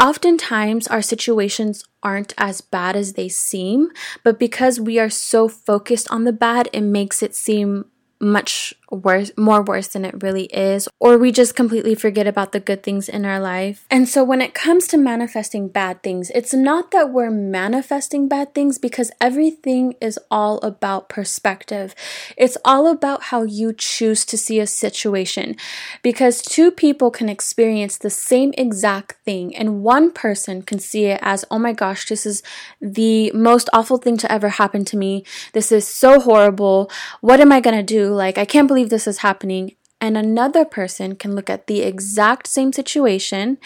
oftentimes 0.00 0.88
our 0.88 1.02
situations 1.02 1.84
aren't 2.02 2.34
as 2.38 2.60
bad 2.60 2.96
as 2.96 3.12
they 3.12 3.28
seem, 3.28 3.90
but 4.24 4.38
because 4.38 4.80
we 4.80 4.98
are 4.98 5.10
so 5.10 5.48
focused 5.48 6.08
on 6.10 6.24
the 6.24 6.32
bad, 6.32 6.68
it 6.72 6.80
makes 6.80 7.22
it 7.22 7.34
seem 7.34 7.84
much 8.20 8.74
worse, 8.90 9.30
more 9.36 9.62
worse 9.62 9.88
than 9.88 10.04
it 10.04 10.22
really 10.22 10.44
is, 10.46 10.88
or 10.98 11.16
we 11.16 11.32
just 11.32 11.54
completely 11.54 11.94
forget 11.94 12.26
about 12.26 12.52
the 12.52 12.60
good 12.60 12.82
things 12.82 13.08
in 13.08 13.24
our 13.24 13.40
life. 13.40 13.86
And 13.90 14.08
so 14.08 14.24
when 14.24 14.40
it 14.40 14.54
comes 14.54 14.86
to 14.88 14.96
manifesting 14.96 15.68
bad 15.68 16.02
things, 16.02 16.30
it's 16.34 16.52
not 16.52 16.90
that 16.90 17.10
we're 17.10 17.30
manifesting 17.30 18.28
bad 18.28 18.54
things 18.54 18.78
because 18.78 19.10
everything 19.20 19.94
is 20.00 20.18
all 20.30 20.58
about 20.58 21.08
perspective. 21.08 21.94
It's 22.36 22.56
all 22.64 22.86
about 22.88 23.24
how 23.24 23.42
you 23.42 23.72
choose 23.72 24.24
to 24.26 24.36
see 24.36 24.58
a 24.60 24.66
situation 24.66 25.56
because 26.02 26.42
two 26.42 26.70
people 26.70 27.10
can 27.10 27.28
experience 27.28 27.96
the 27.96 28.10
same 28.10 28.52
exact 28.58 29.12
thing 29.24 29.56
and 29.56 29.82
one 29.82 30.10
person 30.10 30.62
can 30.62 30.78
see 30.78 31.06
it 31.06 31.20
as, 31.22 31.44
oh 31.50 31.58
my 31.58 31.72
gosh, 31.72 32.08
this 32.08 32.26
is 32.26 32.42
the 32.80 33.30
most 33.32 33.68
awful 33.72 33.98
thing 33.98 34.16
to 34.18 34.30
ever 34.30 34.48
happen 34.48 34.84
to 34.86 34.96
me. 34.96 35.24
This 35.52 35.70
is 35.70 35.86
so 35.86 36.20
horrible. 36.20 36.90
What 37.20 37.40
am 37.40 37.52
I 37.52 37.60
going 37.60 37.76
to 37.76 37.82
do? 37.82 38.12
Like, 38.12 38.38
I 38.38 38.44
can't 38.44 38.68
believe 38.68 38.79
believe 38.80 38.90
this 38.90 39.06
is 39.06 39.18
happening. 39.18 39.76
And 40.02 40.16
another 40.16 40.64
person 40.64 41.14
can 41.14 41.34
look 41.34 41.50
at 41.50 41.66
the 41.66 41.82
exact 41.82 42.46
same 42.46 42.72
situation 42.72 43.58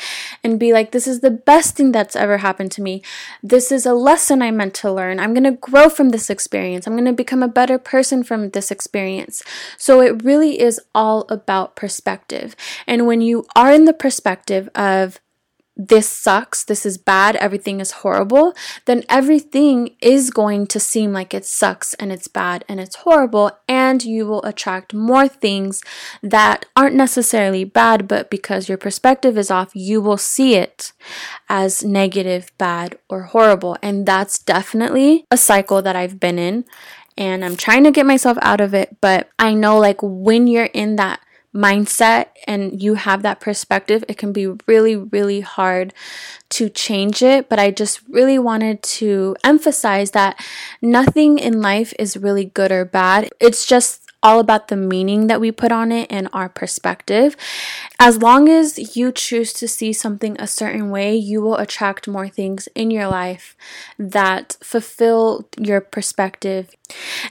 and 0.42 0.58
be 0.58 0.72
like, 0.72 0.90
this 0.90 1.06
is 1.06 1.20
the 1.20 1.30
best 1.30 1.76
thing 1.76 1.92
that's 1.92 2.16
ever 2.16 2.38
happened 2.38 2.72
to 2.72 2.82
me. 2.82 3.02
This 3.40 3.70
is 3.70 3.86
a 3.86 3.94
lesson 3.94 4.42
I 4.42 4.50
meant 4.50 4.74
to 4.82 4.90
learn. 4.90 5.20
I'm 5.20 5.32
going 5.32 5.44
to 5.44 5.52
grow 5.52 5.88
from 5.88 6.08
this 6.08 6.30
experience. 6.30 6.88
I'm 6.88 6.94
going 6.94 7.04
to 7.04 7.12
become 7.12 7.44
a 7.44 7.48
better 7.48 7.78
person 7.78 8.24
from 8.24 8.50
this 8.50 8.72
experience. 8.72 9.44
So 9.78 10.00
it 10.00 10.24
really 10.24 10.60
is 10.60 10.80
all 10.92 11.24
about 11.28 11.76
perspective. 11.76 12.56
And 12.84 13.06
when 13.06 13.20
you 13.20 13.46
are 13.54 13.72
in 13.72 13.84
the 13.84 13.92
perspective 13.92 14.68
of, 14.74 15.20
this 15.76 16.08
sucks, 16.08 16.64
this 16.64 16.86
is 16.86 16.98
bad, 16.98 17.36
everything 17.36 17.80
is 17.80 17.90
horrible, 17.90 18.54
then 18.84 19.02
everything 19.08 19.96
is 20.00 20.30
going 20.30 20.66
to 20.68 20.78
seem 20.78 21.12
like 21.12 21.34
it 21.34 21.44
sucks 21.44 21.94
and 21.94 22.12
it's 22.12 22.28
bad 22.28 22.64
and 22.68 22.78
it's 22.78 22.96
horrible, 22.96 23.50
and 23.68 24.04
you 24.04 24.26
will 24.26 24.42
attract 24.44 24.94
more 24.94 25.26
things 25.26 25.82
that 26.22 26.66
aren't 26.76 26.94
necessarily 26.94 27.64
bad, 27.64 28.06
but 28.06 28.30
because 28.30 28.68
your 28.68 28.78
perspective 28.78 29.36
is 29.36 29.50
off, 29.50 29.74
you 29.74 30.00
will 30.00 30.16
see 30.16 30.54
it 30.54 30.92
as 31.48 31.84
negative, 31.84 32.52
bad, 32.58 32.98
or 33.08 33.22
horrible. 33.22 33.76
And 33.82 34.06
that's 34.06 34.38
definitely 34.38 35.24
a 35.30 35.36
cycle 35.36 35.82
that 35.82 35.96
I've 35.96 36.20
been 36.20 36.38
in. 36.38 36.64
And 37.16 37.44
I'm 37.44 37.56
trying 37.56 37.84
to 37.84 37.92
get 37.92 38.06
myself 38.06 38.38
out 38.42 38.60
of 38.60 38.74
it, 38.74 38.96
but 39.00 39.30
I 39.38 39.54
know 39.54 39.78
like 39.78 39.98
when 40.02 40.48
you're 40.48 40.64
in 40.64 40.96
that 40.96 41.20
mindset 41.54 42.26
and 42.46 42.82
you 42.82 42.94
have 42.94 43.22
that 43.22 43.40
perspective, 43.40 44.04
it 44.08 44.18
can 44.18 44.32
be 44.32 44.46
really, 44.66 44.96
really 44.96 45.40
hard 45.40 45.94
to 46.50 46.68
change 46.68 47.22
it. 47.22 47.48
But 47.48 47.58
I 47.58 47.70
just 47.70 48.00
really 48.08 48.38
wanted 48.38 48.82
to 48.82 49.36
emphasize 49.44 50.10
that 50.10 50.44
nothing 50.82 51.38
in 51.38 51.62
life 51.62 51.94
is 51.98 52.16
really 52.16 52.46
good 52.46 52.72
or 52.72 52.84
bad. 52.84 53.30
It's 53.40 53.64
just 53.66 54.03
all 54.24 54.40
about 54.40 54.68
the 54.68 54.76
meaning 54.76 55.26
that 55.26 55.40
we 55.40 55.52
put 55.52 55.70
on 55.70 55.92
it 55.92 56.10
and 56.10 56.28
our 56.32 56.48
perspective. 56.48 57.36
As 58.00 58.22
long 58.22 58.48
as 58.48 58.96
you 58.96 59.12
choose 59.12 59.52
to 59.52 59.68
see 59.68 59.92
something 59.92 60.34
a 60.40 60.46
certain 60.46 60.90
way, 60.90 61.14
you 61.14 61.42
will 61.42 61.56
attract 61.56 62.08
more 62.08 62.28
things 62.28 62.66
in 62.74 62.90
your 62.90 63.06
life 63.06 63.54
that 63.98 64.56
fulfill 64.62 65.46
your 65.58 65.82
perspective. 65.82 66.74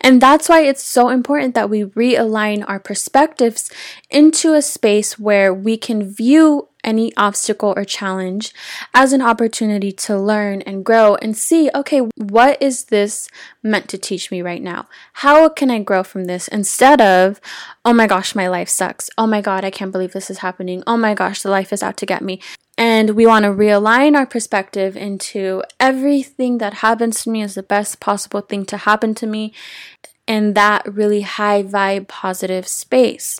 And 0.02 0.22
that's 0.22 0.48
why 0.48 0.62
it's 0.62 0.84
so 0.84 1.10
important 1.10 1.56
that 1.56 1.70
we 1.70 1.84
realign 1.84 2.64
our 2.68 2.80
perspectives 2.80 3.72
into 4.12 4.54
a 4.54 4.62
space 4.62 5.18
where 5.18 5.54
we 5.54 5.78
can 5.78 6.04
view 6.04 6.70
any 6.84 7.16
obstacle 7.16 7.74
or 7.76 7.86
challenge 7.86 8.54
as 8.94 9.14
an 9.14 9.22
opportunity 9.22 9.92
to 9.92 10.18
learn 10.18 10.62
and 10.64 10.86
grow 10.86 11.16
and 11.16 11.38
see, 11.38 11.70
okay, 11.74 12.02
what 12.16 12.62
is 12.62 12.86
this 12.86 13.30
meant 13.62 13.88
to 13.90 13.98
teach 13.98 14.32
me 14.32 14.42
right 14.42 14.62
now? 14.62 14.88
How 15.14 15.50
can 15.50 15.72
I 15.72 15.80
grow 15.80 16.04
from 16.04 16.26
this 16.26 16.48
instead 16.48 17.02
of, 17.02 17.40
oh 17.86 17.94
my 17.94 18.08
gosh, 18.08 18.36
my 18.36 18.48
life 18.48 18.70
sucks. 18.70 19.10
Oh 19.18 19.28
my 19.28 19.42
God, 19.42 19.64
I 19.64 19.72
can't 19.72 19.92
believe 19.92 20.14
this 20.14 20.30
is 20.30 20.40
happening. 20.40 20.84
Oh 20.86 20.98
my 20.98 21.14
gosh, 21.14 21.42
the 21.42 21.50
life 21.50 21.74
is 21.74 21.84
out 21.84 21.98
to 21.98 22.06
get 22.06 22.22
me. 22.22 22.40
And 22.78 23.12
we 23.12 23.28
want 23.28 23.44
to 23.44 23.52
realign 23.52 24.16
our 24.16 24.26
perspective 24.26 24.98
into 24.98 25.64
everything 25.80 26.58
that 26.58 26.76
happens 26.76 27.24
to 27.24 27.30
me 27.30 27.44
is 27.44 27.56
the 27.56 27.64
best 27.64 28.00
possible 28.00 28.42
thing 28.42 28.66
to 28.66 28.78
happen 28.78 29.14
to 29.16 29.28
me 29.28 29.54
in 30.26 30.54
that 30.54 30.92
really 30.92 31.22
high 31.22 31.62
vibe 31.64 32.08
positive 32.08 32.68
space. 32.68 33.40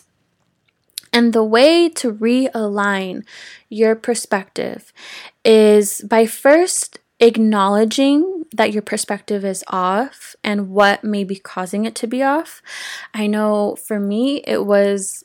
And 1.14 1.32
the 1.32 1.44
way 1.44 1.88
to 1.90 2.12
realign 2.12 3.24
your 3.68 3.94
perspective 3.94 4.92
is 5.44 6.00
by 6.00 6.26
first 6.26 6.98
acknowledging 7.20 8.44
that 8.52 8.72
your 8.72 8.82
perspective 8.82 9.44
is 9.44 9.62
off 9.68 10.34
and 10.42 10.70
what 10.70 11.04
may 11.04 11.22
be 11.22 11.36
causing 11.36 11.84
it 11.84 11.94
to 11.94 12.08
be 12.08 12.22
off. 12.22 12.60
I 13.14 13.28
know 13.28 13.76
for 13.76 14.00
me, 14.00 14.42
it 14.44 14.66
was 14.66 15.24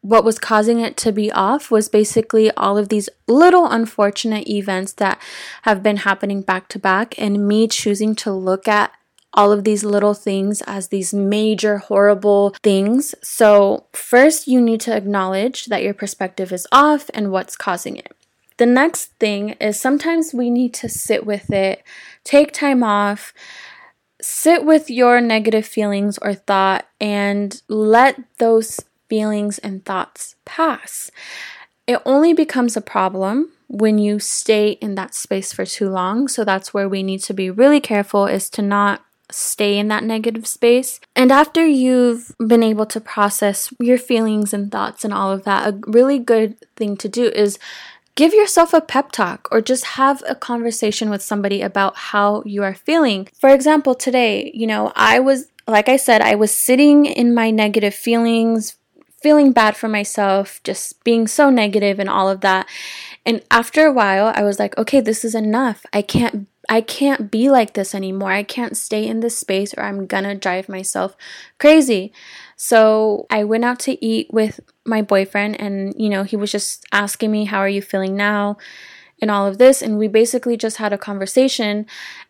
what 0.00 0.24
was 0.24 0.38
causing 0.38 0.78
it 0.78 0.96
to 0.96 1.10
be 1.10 1.32
off 1.32 1.72
was 1.72 1.88
basically 1.88 2.52
all 2.52 2.78
of 2.78 2.88
these 2.88 3.08
little 3.26 3.66
unfortunate 3.66 4.48
events 4.48 4.92
that 4.92 5.20
have 5.62 5.82
been 5.82 5.98
happening 5.98 6.40
back 6.40 6.68
to 6.68 6.78
back, 6.78 7.18
and 7.18 7.48
me 7.48 7.66
choosing 7.66 8.14
to 8.14 8.32
look 8.32 8.68
at 8.68 8.92
all 9.34 9.52
of 9.52 9.64
these 9.64 9.84
little 9.84 10.14
things 10.14 10.62
as 10.66 10.88
these 10.88 11.12
major 11.12 11.78
horrible 11.78 12.54
things. 12.62 13.14
So, 13.22 13.86
first, 13.92 14.46
you 14.46 14.60
need 14.60 14.80
to 14.82 14.96
acknowledge 14.96 15.66
that 15.66 15.82
your 15.82 15.94
perspective 15.94 16.52
is 16.52 16.66
off 16.72 17.10
and 17.14 17.30
what's 17.30 17.56
causing 17.56 17.96
it. 17.96 18.12
The 18.56 18.66
next 18.66 19.12
thing 19.20 19.50
is 19.60 19.78
sometimes 19.78 20.34
we 20.34 20.50
need 20.50 20.74
to 20.74 20.88
sit 20.88 21.24
with 21.24 21.52
it, 21.52 21.84
take 22.24 22.52
time 22.52 22.82
off, 22.82 23.32
sit 24.20 24.64
with 24.64 24.90
your 24.90 25.20
negative 25.20 25.64
feelings 25.64 26.18
or 26.18 26.34
thought, 26.34 26.86
and 27.00 27.62
let 27.68 28.18
those 28.38 28.80
feelings 29.08 29.58
and 29.58 29.84
thoughts 29.84 30.34
pass. 30.44 31.10
It 31.86 32.02
only 32.04 32.32
becomes 32.32 32.76
a 32.76 32.82
problem 32.82 33.52
when 33.68 33.98
you 33.98 34.18
stay 34.18 34.70
in 34.72 34.94
that 34.96 35.14
space 35.14 35.52
for 35.52 35.64
too 35.64 35.88
long. 35.88 36.26
So 36.26 36.44
that's 36.44 36.74
where 36.74 36.88
we 36.88 37.02
need 37.02 37.20
to 37.20 37.34
be 37.34 37.50
really 37.50 37.80
careful 37.80 38.26
is 38.26 38.50
to 38.50 38.62
not 38.62 39.04
stay 39.30 39.78
in 39.78 39.88
that 39.88 40.04
negative 40.04 40.46
space. 40.46 41.00
And 41.14 41.30
after 41.30 41.66
you've 41.66 42.34
been 42.38 42.62
able 42.62 42.86
to 42.86 43.00
process 43.00 43.72
your 43.78 43.98
feelings 43.98 44.52
and 44.54 44.70
thoughts 44.70 45.04
and 45.04 45.12
all 45.12 45.30
of 45.30 45.44
that, 45.44 45.68
a 45.68 45.78
really 45.86 46.18
good 46.18 46.56
thing 46.76 46.96
to 46.98 47.08
do 47.08 47.26
is 47.26 47.58
give 48.14 48.32
yourself 48.34 48.72
a 48.74 48.80
pep 48.80 49.12
talk 49.12 49.48
or 49.52 49.60
just 49.60 49.84
have 49.84 50.22
a 50.26 50.34
conversation 50.34 51.10
with 51.10 51.22
somebody 51.22 51.62
about 51.62 51.96
how 51.96 52.42
you 52.44 52.62
are 52.62 52.74
feeling. 52.74 53.28
For 53.38 53.50
example, 53.50 53.94
today, 53.94 54.50
you 54.54 54.66
know, 54.66 54.92
I 54.96 55.20
was, 55.20 55.46
like 55.68 55.88
I 55.88 55.96
said, 55.96 56.20
I 56.20 56.34
was 56.34 56.50
sitting 56.50 57.06
in 57.06 57.34
my 57.34 57.50
negative 57.50 57.94
feelings, 57.94 58.76
feeling 59.22 59.52
bad 59.52 59.76
for 59.76 59.88
myself, 59.88 60.60
just 60.64 61.02
being 61.04 61.26
so 61.26 61.50
negative 61.50 61.98
and 61.98 62.08
all 62.08 62.28
of 62.28 62.40
that. 62.40 62.66
And 63.26 63.42
after 63.50 63.86
a 63.86 63.92
while, 63.92 64.32
I 64.34 64.42
was 64.42 64.58
like, 64.58 64.76
okay, 64.78 65.00
this 65.00 65.24
is 65.24 65.34
enough. 65.34 65.84
I 65.92 66.02
can't 66.02 66.48
I 66.68 66.80
can't 66.80 67.30
be 67.30 67.50
like 67.50 67.74
this 67.74 67.94
anymore. 67.94 68.30
I 68.30 68.42
can't 68.42 68.76
stay 68.76 69.06
in 69.06 69.20
this 69.20 69.38
space 69.38 69.72
or 69.74 69.82
I'm 69.82 70.06
gonna 70.06 70.34
drive 70.34 70.68
myself 70.68 71.16
crazy. 71.58 72.12
So 72.56 73.26
I 73.30 73.44
went 73.44 73.64
out 73.64 73.78
to 73.80 74.04
eat 74.04 74.28
with 74.32 74.60
my 74.84 75.02
boyfriend, 75.02 75.60
and 75.60 75.94
you 75.96 76.08
know, 76.08 76.24
he 76.24 76.36
was 76.36 76.52
just 76.52 76.84
asking 76.92 77.30
me, 77.30 77.44
How 77.46 77.58
are 77.58 77.68
you 77.68 77.82
feeling 77.82 78.16
now? 78.16 78.56
and 79.20 79.30
all 79.30 79.46
of 79.46 79.58
this. 79.58 79.82
And 79.82 79.98
we 79.98 80.08
basically 80.08 80.56
just 80.56 80.76
had 80.76 80.92
a 80.92 80.98
conversation. 80.98 81.86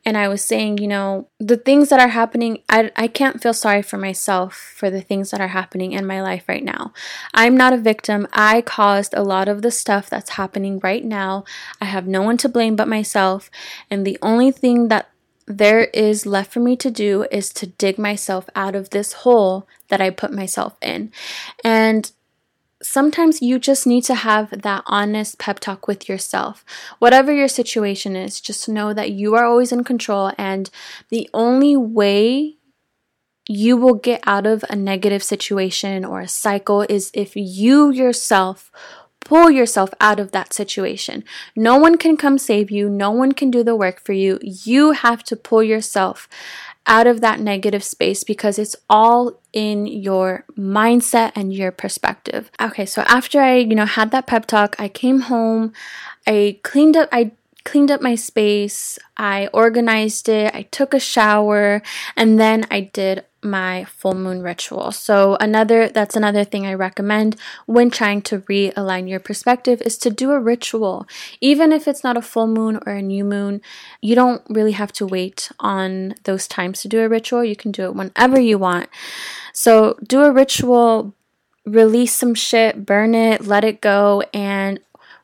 And 0.09 0.17
I 0.17 0.29
was 0.29 0.41
saying, 0.41 0.79
you 0.79 0.89
know, 0.89 1.29
the 1.39 1.59
things 1.59 1.91
that 1.91 2.01
are 2.01 2.09
happening, 2.09 2.63
I, 2.67 2.91
I 2.97 3.09
can't 3.09 3.43
feel 3.43 3.53
sorry 3.53 3.83
for 3.83 3.99
myself 3.99 4.55
for 4.55 4.89
the 4.89 5.03
things 5.03 5.31
that 5.31 5.41
are 5.43 5.49
happening 5.49 5.93
in 5.93 6.07
my 6.07 6.23
life 6.23 6.49
right 6.49 6.65
now. 6.65 6.95
I'm 7.35 7.59
not 7.59 7.75
a 7.75 7.77
victim. 7.77 8.27
I 8.33 8.63
caused 8.63 9.13
a 9.13 9.23
lot 9.23 9.49
of 9.49 9.61
the 9.61 9.71
stuff 9.71 10.09
that's 10.09 10.31
happening 10.31 10.81
right 10.83 11.05
now. 11.05 11.45
I 11.79 11.85
have 11.85 12.07
no 12.07 12.23
one 12.23 12.39
to 12.39 12.49
blame 12.49 12.75
but 12.75 12.89
myself. 12.89 13.51
And 13.91 14.07
the 14.07 14.17
only 14.23 14.51
thing 14.51 14.89
that 14.89 15.11
there 15.47 15.85
is 15.93 16.25
left 16.25 16.55
for 16.55 16.61
me 16.61 16.75
to 16.77 16.91
do 16.91 17.27
is 17.31 17.51
to 17.51 17.67
dig 17.67 17.99
myself 17.99 18.49
out 18.57 18.75
of 18.75 18.89
this 18.89 19.13
hole 19.13 19.69
that 19.89 20.01
I 20.01 20.09
put 20.09 20.33
myself 20.33 20.79
in. 20.81 21.13
And 21.63 22.11
sometimes 22.83 23.43
you 23.43 23.59
just 23.59 23.87
need 23.87 24.05
to 24.05 24.15
have 24.15 24.63
that 24.63 24.83
honest 24.87 25.39
pep 25.39 25.61
talk 25.61 25.89
with 25.89 26.09
yourself. 26.09 26.65
Whatever 26.99 27.33
your 27.33 27.49
situation 27.49 28.17
is, 28.17 28.41
just 28.41 28.69
know 28.69 28.93
that 28.95 29.11
you 29.11 29.35
are 29.35 29.45
always 29.45 29.73
in 29.73 29.85
control, 29.85 30.33
and 30.39 30.71
the 31.09 31.29
only 31.35 31.77
way 31.77 32.57
you 33.49 33.77
will 33.77 33.95
get 33.95 34.23
out 34.27 34.47
of 34.47 34.65
a 34.69 34.77
negative 34.77 35.23
situation 35.23 36.05
or 36.05 36.21
a 36.21 36.29
cycle 36.29 36.83
is 36.89 37.11
if 37.15 37.35
you 37.35 37.91
yourself 37.91 38.71
pull 39.29 39.51
yourself 39.51 39.91
out 40.01 40.19
of 40.19 40.33
that 40.33 40.55
situation. 40.55 41.23
No 41.55 41.77
one 41.77 41.99
can 41.99 42.17
come 42.17 42.39
save 42.39 42.71
you, 42.71 42.89
no 42.89 43.11
one 43.11 43.33
can 43.33 43.51
do 43.51 43.63
the 43.63 43.77
work 43.77 44.01
for 44.01 44.15
you. 44.15 44.39
You 44.43 44.93
have 44.93 45.23
to 45.25 45.37
pull 45.37 45.63
yourself 45.63 46.29
out 46.89 47.07
of 47.07 47.21
that 47.21 47.39
negative 47.39 47.85
space 47.85 48.25
because 48.25 48.59
it's 48.59 48.75
all 48.89 49.41
in 49.53 49.87
your 49.87 50.45
mindset 50.57 51.33
and 51.37 51.53
your 51.53 51.71
perspective. 51.71 52.51
Okay, 52.61 52.87
so 52.87 53.03
after 53.03 53.41
I, 53.41 53.57
you 53.57 53.75
know, 53.75 53.85
had 53.87 54.11
that 54.11 54.27
pep 54.27 54.47
talk, 54.47 54.75
I 54.79 54.89
came 54.89 55.21
home, 55.21 55.73
I 56.27 56.59
cleaned 56.65 56.97
up 56.97 57.09
I 57.13 57.33
cleaned 57.65 57.91
up 57.91 58.01
my 58.01 58.15
space, 58.15 58.99
I 59.19 59.49
organized 59.53 60.29
it, 60.31 60.55
I 60.55 60.63
took 60.63 60.95
a 60.95 61.01
shower, 61.01 61.83
and 62.17 62.41
then 62.41 62.67
I 62.71 62.81
did 62.81 63.27
my 63.43 63.85
full 63.85 64.15
moon 64.15 64.43
ritual. 64.43 64.91
So 64.93 65.37
another 65.41 65.89
that's 65.89 66.17
another 66.17 66.45
thing 66.45 66.67
I 66.67 66.75
recommend 66.75 67.37
when 67.67 67.91
trying 67.91 68.23
to 68.23 68.41
realign 68.41 69.09
your 69.09 69.21
perspective 69.21 69.81
is 69.83 69.97
to 69.99 70.11
do 70.11 70.33
a 70.33 70.41
ritual. 70.41 71.07
Even 71.41 71.73
if 71.73 71.87
it's 71.87 72.03
not 72.03 72.17
a 72.17 72.23
full 72.23 72.47
moon 72.47 72.81
or 72.85 72.93
a 72.93 73.03
new 73.03 73.25
moon, 73.25 73.61
you 74.01 74.15
don't 74.15 74.43
really 74.49 74.73
have 74.73 74.93
to 74.93 75.07
wait 75.07 75.51
on 75.61 76.15
those 76.25 76.49
times 76.49 76.83
to 76.83 76.89
do 76.89 77.01
a 77.01 77.09
ritual. 77.09 77.45
You 77.45 77.57
can 77.57 77.71
do 77.71 77.85
it 77.85 77.95
whenever 77.95 78.41
you 78.41 78.59
want. 78.59 78.89
So 79.53 79.97
do 80.07 80.23
a 80.23 80.33
ritual, 80.33 81.15
release 81.65 82.15
some 82.15 82.35
shit, 82.35 82.85
burn 82.85 83.15
it, 83.15 83.47
let 83.47 83.65
it 83.65 83.81
go 83.81 84.23
and 84.35 84.81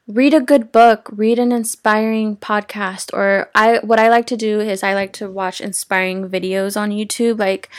read 0.06 0.34
a 0.34 0.40
good 0.40 0.70
book, 0.70 1.08
read 1.12 1.38
an 1.38 1.52
inspiring 1.52 2.36
podcast 2.36 3.12
or 3.12 3.50
I 3.54 3.78
what 3.78 3.98
I 3.98 4.08
like 4.08 4.26
to 4.26 4.36
do 4.36 4.60
is 4.60 4.82
I 4.82 4.94
like 4.94 5.12
to 5.14 5.30
watch 5.30 5.60
inspiring 5.60 6.28
videos 6.28 6.78
on 6.78 6.90
YouTube 6.90 7.38
like 7.38 7.70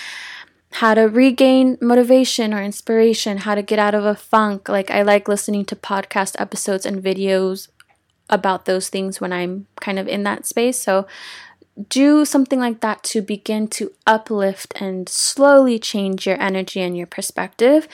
how 0.74 0.94
to 0.94 1.04
regain 1.04 1.78
motivation 1.80 2.54
or 2.54 2.62
inspiration, 2.62 3.38
how 3.40 3.56
to 3.56 3.62
get 3.62 3.80
out 3.80 3.96
of 3.96 4.04
a 4.04 4.16
funk. 4.16 4.68
Like 4.68 4.92
I 4.92 5.04
like 5.04 5.28
listening 5.28 5.66
to 5.66 5.76
podcast 5.76 6.36
episodes 6.40 6.86
and 6.86 7.02
videos 7.02 7.70
about 8.30 8.66
those 8.66 8.90
things 8.90 9.22
when 9.22 9.32
I'm 9.32 9.68
kind 9.80 10.00
of 10.00 10.08
in 10.08 10.24
that 10.24 10.46
space. 10.46 10.80
So 10.80 11.06
do 11.90 12.24
something 12.24 12.60
like 12.60 12.80
that 12.80 13.04
to 13.04 13.22
begin 13.22 13.68
to 13.68 13.92
uplift 14.08 14.74
and 14.80 15.10
slowly 15.10 15.78
change 15.78 16.26
your 16.26 16.42
energy 16.42 16.80
and 16.82 16.96
your 16.96 17.08
perspective. 17.08 17.88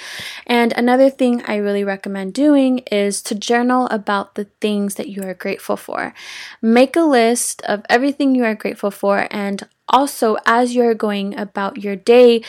And 0.46 0.72
another 0.74 1.10
thing 1.10 1.42
I 1.48 1.56
really 1.56 1.84
recommend 1.84 2.34
doing 2.34 2.80
is 2.92 3.22
to 3.24 3.36
journal 3.36 3.88
about 3.90 4.36
the 4.36 4.46
things 4.62 4.96
that 4.96 5.10
you 5.10 5.24
are 5.24 5.34
grateful 5.34 5.78
for. 5.78 6.14
Make 6.62 6.96
a 6.96 7.02
list 7.02 7.62
of 7.64 7.84
everything 7.90 8.36
you 8.36 8.44
are 8.44 8.56
grateful 8.56 8.92
for, 8.92 9.28
and 9.32 9.68
also 9.90 10.38
as 10.46 10.76
you're 10.76 10.94
going 10.94 11.38
about 11.38 11.84
your 11.84 11.96
day, 11.96 12.44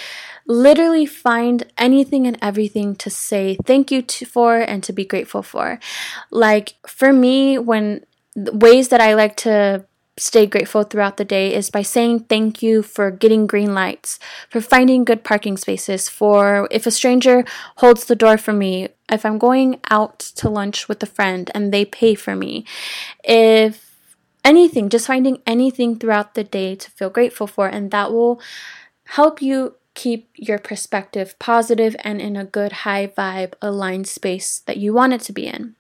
literally 0.47 1.07
find 1.07 1.65
anything 1.79 2.27
and 2.27 2.39
everything 2.43 2.95
to 2.97 3.11
say 3.11 3.57
thank 3.65 3.91
you 3.91 4.03
to, 4.03 4.27
for 4.27 4.59
and 4.59 4.83
to 4.85 4.93
be 4.93 5.05
grateful 5.05 5.43
for. 5.43 5.81
Like 6.31 6.75
for 6.87 7.13
me, 7.13 7.59
when 7.59 8.05
ways 8.37 8.89
that 8.89 9.01
I 9.01 9.15
like 9.15 9.37
to 9.39 9.85
stay 10.19 10.47
grateful 10.47 10.83
throughout 10.83 11.17
the 11.17 11.25
day 11.25 11.55
is 11.55 11.71
by 11.71 11.83
saying 11.83 12.21
thank 12.21 12.63
you 12.63 12.83
for 12.83 13.11
getting 13.11 13.47
green 13.47 13.75
lights, 13.75 14.19
for 14.51 14.61
finding 14.61 15.05
good 15.05 15.25
parking 15.25 15.57
spaces, 15.57 16.09
for 16.09 16.69
if 16.71 16.87
a 16.87 16.91
stranger 16.91 17.45
holds 17.77 18.05
the 18.05 18.17
door 18.17 18.37
for 18.37 18.53
me, 18.53 18.89
if 19.11 19.25
I'm 19.25 19.39
going 19.39 19.81
out 19.91 20.19
to 20.37 20.51
lunch 20.51 20.89
with 20.89 21.03
a 21.03 21.07
friend 21.07 21.51
and 21.55 21.73
they 21.73 21.85
pay 21.85 22.15
for 22.15 22.37
me, 22.37 22.67
if 23.25 23.99
anything, 24.45 24.91
just 24.91 25.07
finding 25.07 25.41
anything 25.47 25.99
throughout 25.99 26.35
the 26.35 26.45
day 26.45 26.75
to 26.75 26.91
feel 26.91 27.11
grateful 27.11 27.47
for, 27.47 27.67
and 27.67 27.91
that 27.91 28.13
will 28.13 28.41
help 29.05 29.41
you 29.41 29.77
keep 29.95 30.31
your 30.35 30.59
perspective 30.59 31.39
positive 31.39 31.95
and 32.01 32.21
in 32.21 32.37
a 32.37 32.45
good 32.45 32.73
high 32.73 33.07
vibe 33.07 33.55
aligned 33.61 34.09
space 34.09 34.61
that 34.61 34.79
you 34.79 34.93
want 34.93 35.13
it 35.13 35.21
to 35.23 35.33
be 35.33 35.47
in. 35.47 35.75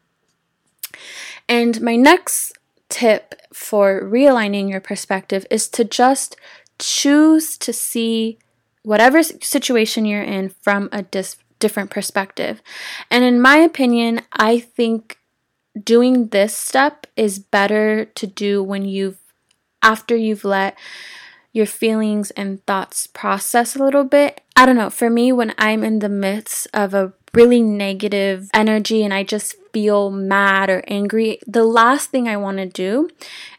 And 1.48 1.80
my 1.80 1.96
next 1.96 2.52
tip 2.92 3.34
for 3.54 4.02
realigning 4.02 4.68
your 4.68 4.80
perspective 4.80 5.46
is 5.50 5.66
to 5.70 5.82
just 5.82 6.36
choose 6.78 7.56
to 7.56 7.72
see 7.72 8.38
whatever 8.82 9.22
situation 9.22 10.04
you're 10.04 10.22
in 10.22 10.50
from 10.50 10.90
a 10.92 11.02
dis- 11.02 11.38
different 11.58 11.88
perspective. 11.88 12.60
And 13.10 13.24
in 13.24 13.40
my 13.40 13.56
opinion, 13.56 14.20
I 14.30 14.58
think 14.58 15.18
doing 15.82 16.28
this 16.28 16.54
step 16.54 17.06
is 17.16 17.38
better 17.38 18.04
to 18.04 18.26
do 18.26 18.62
when 18.62 18.84
you've 18.84 19.18
after 19.80 20.14
you've 20.14 20.44
let 20.44 20.78
your 21.52 21.66
feelings 21.66 22.30
and 22.32 22.64
thoughts 22.66 23.06
process 23.06 23.74
a 23.74 23.82
little 23.82 24.04
bit. 24.04 24.42
I 24.54 24.66
don't 24.66 24.76
know, 24.76 24.90
for 24.90 25.08
me, 25.08 25.32
when 25.32 25.54
I'm 25.56 25.82
in 25.82 26.00
the 26.00 26.10
midst 26.10 26.68
of 26.74 26.92
a 26.92 27.14
really 27.34 27.62
negative 27.62 28.50
energy 28.52 29.02
and 29.02 29.12
I 29.12 29.22
just 29.22 29.56
feel 29.72 30.10
mad 30.10 30.68
or 30.68 30.84
angry, 30.86 31.38
the 31.46 31.64
last 31.64 32.10
thing 32.10 32.28
I 32.28 32.36
want 32.36 32.58
to 32.58 32.66
do 32.66 33.08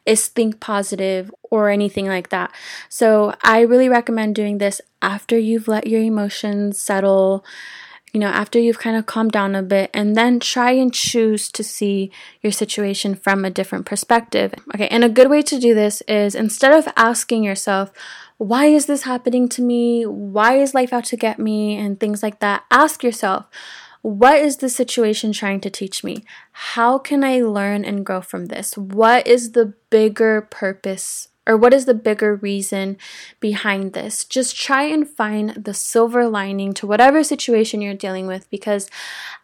is 0.06 0.28
think 0.28 0.60
positive 0.60 1.34
or 1.50 1.70
anything 1.70 2.08
like 2.08 2.30
that. 2.30 2.52
So 2.90 3.34
I 3.44 3.62
really 3.62 3.90
recommend 3.90 4.36
doing 4.36 4.60
this 4.60 4.80
after 5.02 5.38
you've 5.38 5.68
let 5.68 5.88
your 5.88 6.02
emotions 6.02 6.80
settle 6.80 7.44
you 8.14 8.20
know, 8.20 8.28
after 8.28 8.60
you've 8.60 8.78
kind 8.78 8.96
of 8.96 9.08
calmed 9.08 9.32
down 9.32 9.56
a 9.56 9.64
bit, 9.64 9.90
and 9.92 10.16
then 10.16 10.40
try 10.40 10.70
and 10.70 10.94
choose 10.94 11.52
to 11.52 11.64
see 11.64 12.12
your 12.42 12.52
situation 12.52 13.16
from 13.16 13.44
a 13.44 13.50
different 13.50 13.88
perspective. 13.88 14.54
Okay, 14.76 14.88
and 14.90 15.04
a 15.04 15.10
good 15.10 15.32
way 15.32 15.42
to 15.42 15.60
do 15.60 15.74
this 15.74 16.02
is 16.02 16.36
instead 16.36 16.74
of 16.74 16.88
asking 16.96 17.44
yourself, 17.44 17.92
why 18.44 18.66
is 18.66 18.88
this 18.88 19.04
happening 19.04 19.48
to 19.50 19.62
me? 19.62 20.06
Why 20.06 20.58
is 20.58 20.74
life 20.74 20.92
out 20.92 21.06
to 21.06 21.18
get 21.18 21.40
me? 21.40 21.78
And 21.78 21.98
things 21.98 22.22
like 22.22 22.40
that, 22.40 22.66
ask 22.70 23.04
yourself, 23.04 23.48
what 24.02 24.38
is 24.38 24.58
the 24.58 24.68
situation 24.68 25.32
trying 25.32 25.62
to 25.62 25.70
teach 25.70 26.04
me? 26.04 26.26
How 26.52 26.98
can 26.98 27.24
I 27.24 27.40
learn 27.40 27.86
and 27.86 28.06
grow 28.06 28.20
from 28.20 28.48
this? 28.48 28.78
What 28.78 29.26
is 29.26 29.54
the 29.54 29.74
bigger 29.90 30.42
purpose 30.42 31.30
or 31.48 31.56
what 31.56 31.74
is 31.74 31.86
the 31.86 31.94
bigger 31.94 32.36
reason 32.36 32.98
behind 33.40 33.94
this? 33.94 34.26
Just 34.26 34.58
try 34.58 34.84
and 34.84 35.08
find 35.08 35.52
the 35.52 35.74
silver 35.74 36.28
lining 36.28 36.74
to 36.74 36.88
whatever 36.88 37.24
situation 37.24 37.82
you're 37.82 37.94
dealing 37.94 38.28
with 38.28 38.50
because 38.50 38.90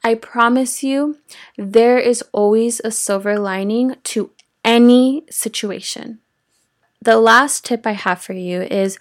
I 0.04 0.16
promise 0.16 0.84
you, 0.84 1.18
there 1.58 1.98
is 1.98 2.22
always 2.34 2.82
a 2.84 2.92
silver 2.92 3.40
lining 3.40 3.96
to 4.06 4.32
any 4.66 5.24
situation. 5.30 6.20
The 7.02 7.18
last 7.18 7.66
tip 7.66 7.88
I 7.88 7.94
have 7.94 8.22
for 8.22 8.34
you 8.34 8.62
is 8.64 9.00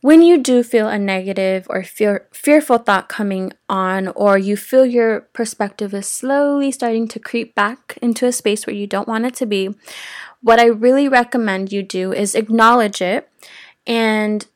when 0.00 0.22
you 0.22 0.38
do 0.38 0.62
feel 0.62 0.88
a 0.88 0.98
negative 0.98 1.66
or 1.68 1.82
fear, 1.82 2.28
fearful 2.32 2.78
thought 2.78 3.08
coming 3.08 3.52
on, 3.68 4.08
or 4.08 4.38
you 4.38 4.56
feel 4.56 4.86
your 4.86 5.22
perspective 5.32 5.92
is 5.92 6.06
slowly 6.06 6.70
starting 6.70 7.08
to 7.08 7.18
creep 7.18 7.54
back 7.54 7.98
into 8.00 8.26
a 8.26 8.32
space 8.32 8.66
where 8.66 8.76
you 8.76 8.86
don't 8.86 9.08
want 9.08 9.26
it 9.26 9.34
to 9.34 9.46
be, 9.46 9.74
what 10.42 10.60
I 10.60 10.66
really 10.66 11.08
recommend 11.08 11.72
you 11.72 11.82
do 11.82 12.12
is 12.12 12.34
acknowledge 12.34 13.02
it 13.02 13.28
and 13.86 14.46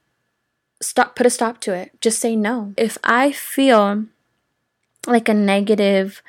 stop 0.80 1.16
put 1.16 1.26
a 1.26 1.30
stop 1.30 1.60
to 1.62 1.74
it. 1.74 2.00
Just 2.00 2.18
say 2.18 2.36
no. 2.36 2.72
If 2.76 2.96
I 3.02 3.32
feel 3.32 4.06
like 5.06 5.28
a 5.28 5.34
negative 5.34 6.22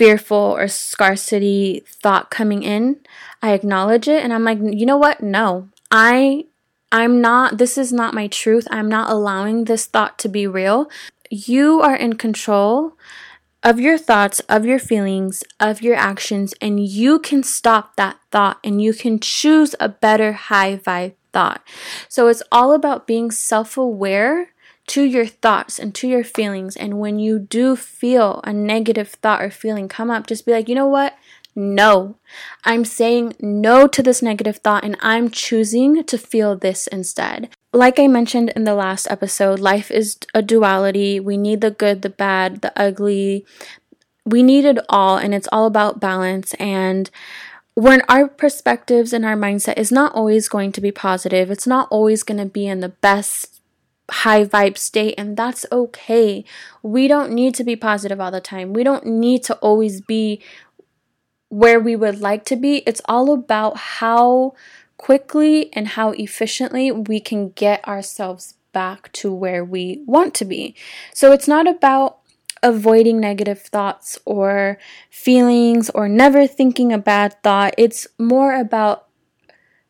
fearful 0.00 0.56
or 0.56 0.66
scarcity 0.66 1.84
thought 1.86 2.30
coming 2.30 2.62
in, 2.62 2.96
I 3.42 3.52
acknowledge 3.52 4.08
it 4.08 4.24
and 4.24 4.32
I'm 4.32 4.44
like, 4.44 4.58
"You 4.62 4.86
know 4.86 4.96
what? 4.96 5.22
No. 5.22 5.68
I 5.90 6.46
I'm 6.90 7.20
not 7.20 7.58
this 7.58 7.76
is 7.76 7.92
not 7.92 8.14
my 8.14 8.26
truth. 8.26 8.66
I'm 8.70 8.88
not 8.88 9.10
allowing 9.10 9.64
this 9.64 9.84
thought 9.84 10.18
to 10.20 10.28
be 10.30 10.46
real. 10.46 10.88
You 11.28 11.82
are 11.82 11.94
in 11.94 12.14
control 12.14 12.94
of 13.62 13.78
your 13.78 13.98
thoughts, 13.98 14.40
of 14.48 14.64
your 14.64 14.78
feelings, 14.78 15.44
of 15.60 15.82
your 15.82 15.96
actions, 15.96 16.54
and 16.62 16.80
you 16.80 17.18
can 17.18 17.42
stop 17.42 17.96
that 17.96 18.16
thought 18.32 18.56
and 18.64 18.80
you 18.80 18.94
can 18.94 19.20
choose 19.20 19.74
a 19.78 19.90
better 19.90 20.32
high 20.32 20.78
vibe 20.78 21.12
thought. 21.34 21.60
So 22.08 22.28
it's 22.28 22.42
all 22.50 22.72
about 22.72 23.06
being 23.06 23.30
self 23.30 23.76
aware 23.76 24.49
to 24.90 25.02
your 25.02 25.26
thoughts 25.26 25.78
and 25.78 25.94
to 25.96 26.08
your 26.08 26.24
feelings. 26.24 26.76
And 26.76 26.98
when 26.98 27.18
you 27.18 27.38
do 27.38 27.76
feel 27.76 28.40
a 28.44 28.52
negative 28.52 29.08
thought 29.08 29.42
or 29.42 29.50
feeling 29.50 29.88
come 29.88 30.10
up, 30.10 30.26
just 30.26 30.46
be 30.46 30.52
like, 30.52 30.68
you 30.68 30.74
know 30.74 30.86
what? 30.86 31.16
No. 31.56 32.16
I'm 32.64 32.84
saying 32.84 33.34
no 33.40 33.86
to 33.88 34.02
this 34.02 34.22
negative 34.22 34.58
thought 34.58 34.84
and 34.84 34.96
I'm 35.00 35.30
choosing 35.30 36.04
to 36.04 36.18
feel 36.18 36.56
this 36.56 36.86
instead 36.86 37.50
like 37.72 37.98
I 37.98 38.08
mentioned 38.08 38.50
in 38.50 38.64
the 38.64 38.74
last 38.74 39.06
episode, 39.10 39.60
life 39.60 39.90
is 39.90 40.18
a 40.34 40.42
duality. 40.42 41.20
We 41.20 41.36
need 41.36 41.60
the 41.60 41.70
good, 41.70 42.02
the 42.02 42.10
bad, 42.10 42.62
the 42.62 42.72
ugly. 42.76 43.46
We 44.26 44.42
need 44.42 44.64
it 44.64 44.78
all, 44.88 45.16
and 45.16 45.34
it's 45.34 45.48
all 45.52 45.66
about 45.66 46.00
balance. 46.00 46.54
And 46.54 47.10
when 47.74 48.02
our 48.08 48.26
perspectives 48.26 49.12
and 49.12 49.24
our 49.24 49.36
mindset 49.36 49.78
is 49.78 49.92
not 49.92 50.12
always 50.14 50.48
going 50.48 50.72
to 50.72 50.80
be 50.80 50.90
positive, 50.90 51.50
it's 51.50 51.66
not 51.66 51.88
always 51.90 52.22
going 52.22 52.38
to 52.38 52.46
be 52.46 52.66
in 52.66 52.80
the 52.80 52.88
best 52.88 53.59
high 54.10 54.44
vibe 54.44 54.76
state, 54.76 55.14
and 55.16 55.36
that's 55.36 55.64
okay. 55.70 56.44
We 56.82 57.08
don't 57.08 57.32
need 57.32 57.54
to 57.56 57.64
be 57.64 57.76
positive 57.76 58.20
all 58.20 58.30
the 58.30 58.40
time. 58.40 58.72
We 58.72 58.84
don't 58.84 59.06
need 59.06 59.42
to 59.44 59.54
always 59.56 60.00
be 60.00 60.40
where 61.48 61.80
we 61.80 61.96
would 61.96 62.20
like 62.20 62.44
to 62.46 62.56
be. 62.56 62.78
It's 62.86 63.02
all 63.06 63.32
about 63.32 63.76
how 63.76 64.54
quickly 64.96 65.72
and 65.72 65.88
how 65.88 66.10
efficiently 66.10 66.90
we 66.90 67.20
can 67.20 67.50
get 67.50 67.86
ourselves 67.88 68.54
back 68.72 69.10
to 69.12 69.32
where 69.32 69.64
we 69.64 70.02
want 70.06 70.34
to 70.34 70.44
be. 70.44 70.74
So 71.12 71.32
it's 71.32 71.48
not 71.48 71.66
about 71.66 72.18
avoiding 72.62 73.18
negative 73.18 73.62
thoughts 73.62 74.18
or 74.24 74.78
feelings 75.10 75.90
or 75.90 76.08
never 76.08 76.46
thinking 76.46 76.92
a 76.92 76.98
bad 76.98 77.42
thought. 77.42 77.74
It's 77.78 78.06
more 78.18 78.54
about 78.54 79.06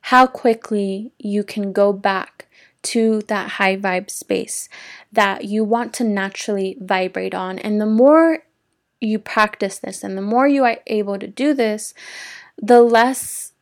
how 0.02 0.26
quickly 0.26 1.12
you 1.18 1.44
can 1.44 1.72
go 1.72 1.92
back 1.92 2.48
to 2.83 3.21
that 3.29 3.53
high 3.53 3.77
vibe 3.77 4.11
space 4.11 4.69
that 5.12 5.45
you 5.45 5.64
want 5.64 5.93
to 5.95 6.05
naturally 6.05 6.77
vibrate 6.81 7.35
on. 7.35 7.59
And 7.59 7.81
the 7.81 7.87
more 7.87 8.38
you 9.01 9.19
practice 9.19 9.79
this 9.79 10.05
and 10.05 10.16
the 10.16 10.23
more 10.23 10.47
you 10.47 10.64
are 10.64 10.79
able 10.87 11.19
to 11.19 11.27
do 11.27 11.55
this, 11.55 11.95
the 12.61 12.83
less 12.83 13.53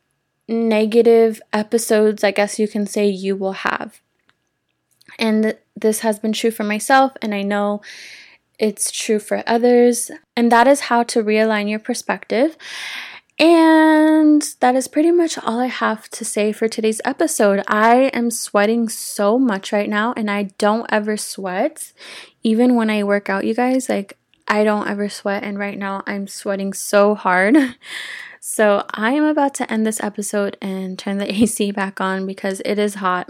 negative 0.47 1.41
episodes, 1.53 2.23
I 2.23 2.31
guess 2.31 2.59
you 2.59 2.67
can 2.67 2.85
say, 2.85 3.07
you 3.07 3.35
will 3.35 3.53
have. 3.53 4.01
And 5.17 5.57
this 5.75 5.99
has 5.99 6.19
been 6.19 6.33
true 6.33 6.51
for 6.51 6.63
myself, 6.63 7.13
and 7.21 7.33
I 7.33 7.41
know 7.41 7.81
it's 8.57 8.91
true 8.91 9.19
for 9.19 9.43
others. 9.47 10.11
And 10.35 10.51
that 10.51 10.67
is 10.67 10.81
how 10.81 11.03
to 11.03 11.23
realign 11.23 11.69
your 11.69 11.79
perspective. 11.79 12.57
And 13.39 14.41
that 14.59 14.75
is 14.75 14.89
pretty 14.89 15.11
much 15.11 15.37
all 15.37 15.59
I 15.59 15.67
have 15.67 16.09
to 16.09 16.25
say 16.25 16.51
for 16.51 16.67
today's 16.67 16.99
episode. 17.05 17.63
I 17.67 18.11
am 18.13 18.31
sweating 18.31 18.89
so 18.89 19.39
much 19.39 19.71
right 19.71 19.89
now, 19.89 20.13
and 20.17 20.29
I 20.29 20.43
don't 20.57 20.85
ever 20.89 21.15
sweat. 21.15 21.93
Even 22.43 22.75
when 22.75 22.89
I 22.89 23.03
work 23.03 23.29
out, 23.29 23.45
you 23.45 23.53
guys, 23.53 23.87
like, 23.87 24.17
I 24.47 24.65
don't 24.65 24.89
ever 24.89 25.07
sweat, 25.07 25.43
and 25.43 25.57
right 25.57 25.77
now 25.77 26.03
I'm 26.05 26.27
sweating 26.27 26.73
so 26.73 27.15
hard. 27.15 27.57
So 28.41 28.85
I 28.91 29.11
am 29.11 29.25
about 29.25 29.53
to 29.55 29.71
end 29.71 29.85
this 29.85 30.01
episode 30.01 30.57
and 30.61 30.97
turn 30.97 31.17
the 31.17 31.31
AC 31.43 31.71
back 31.71 31.99
on 31.99 32.25
because 32.25 32.61
it 32.65 32.79
is 32.79 32.95
hot. 32.95 33.29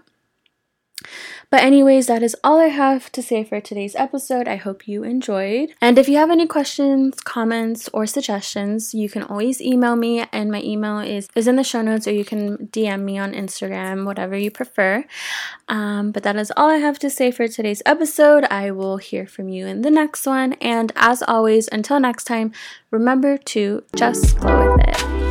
But, 1.51 1.63
anyways, 1.63 2.07
that 2.07 2.21
is 2.21 2.35
all 2.43 2.59
I 2.59 2.67
have 2.67 3.11
to 3.13 3.23
say 3.23 3.43
for 3.43 3.59
today's 3.59 3.95
episode. 3.95 4.47
I 4.47 4.55
hope 4.55 4.87
you 4.87 5.03
enjoyed. 5.03 5.71
And 5.81 5.97
if 5.97 6.07
you 6.07 6.17
have 6.17 6.29
any 6.29 6.45
questions, 6.45 7.19
comments, 7.21 7.89
or 7.91 8.05
suggestions, 8.05 8.93
you 8.93 9.09
can 9.09 9.23
always 9.23 9.59
email 9.59 9.95
me. 9.95 10.25
And 10.31 10.51
my 10.51 10.61
email 10.61 10.99
is, 10.99 11.27
is 11.35 11.47
in 11.47 11.55
the 11.55 11.63
show 11.63 11.81
notes, 11.81 12.07
or 12.07 12.11
you 12.11 12.23
can 12.23 12.67
DM 12.67 13.01
me 13.01 13.17
on 13.17 13.33
Instagram, 13.33 14.05
whatever 14.05 14.37
you 14.37 14.51
prefer. 14.51 15.05
Um, 15.67 16.11
but 16.11 16.21
that 16.23 16.35
is 16.35 16.51
all 16.55 16.69
I 16.69 16.77
have 16.77 16.99
to 16.99 17.09
say 17.09 17.31
for 17.31 17.47
today's 17.47 17.81
episode. 17.85 18.43
I 18.51 18.69
will 18.69 18.97
hear 18.97 19.25
from 19.25 19.49
you 19.49 19.65
in 19.65 19.81
the 19.81 19.91
next 19.91 20.27
one. 20.27 20.53
And 20.61 20.91
as 20.95 21.23
always, 21.23 21.67
until 21.71 21.99
next 21.99 22.25
time, 22.25 22.51
remember 22.91 23.37
to 23.37 23.83
just 23.95 24.37
glow 24.37 24.75
with 24.75 24.87
it. 24.87 25.28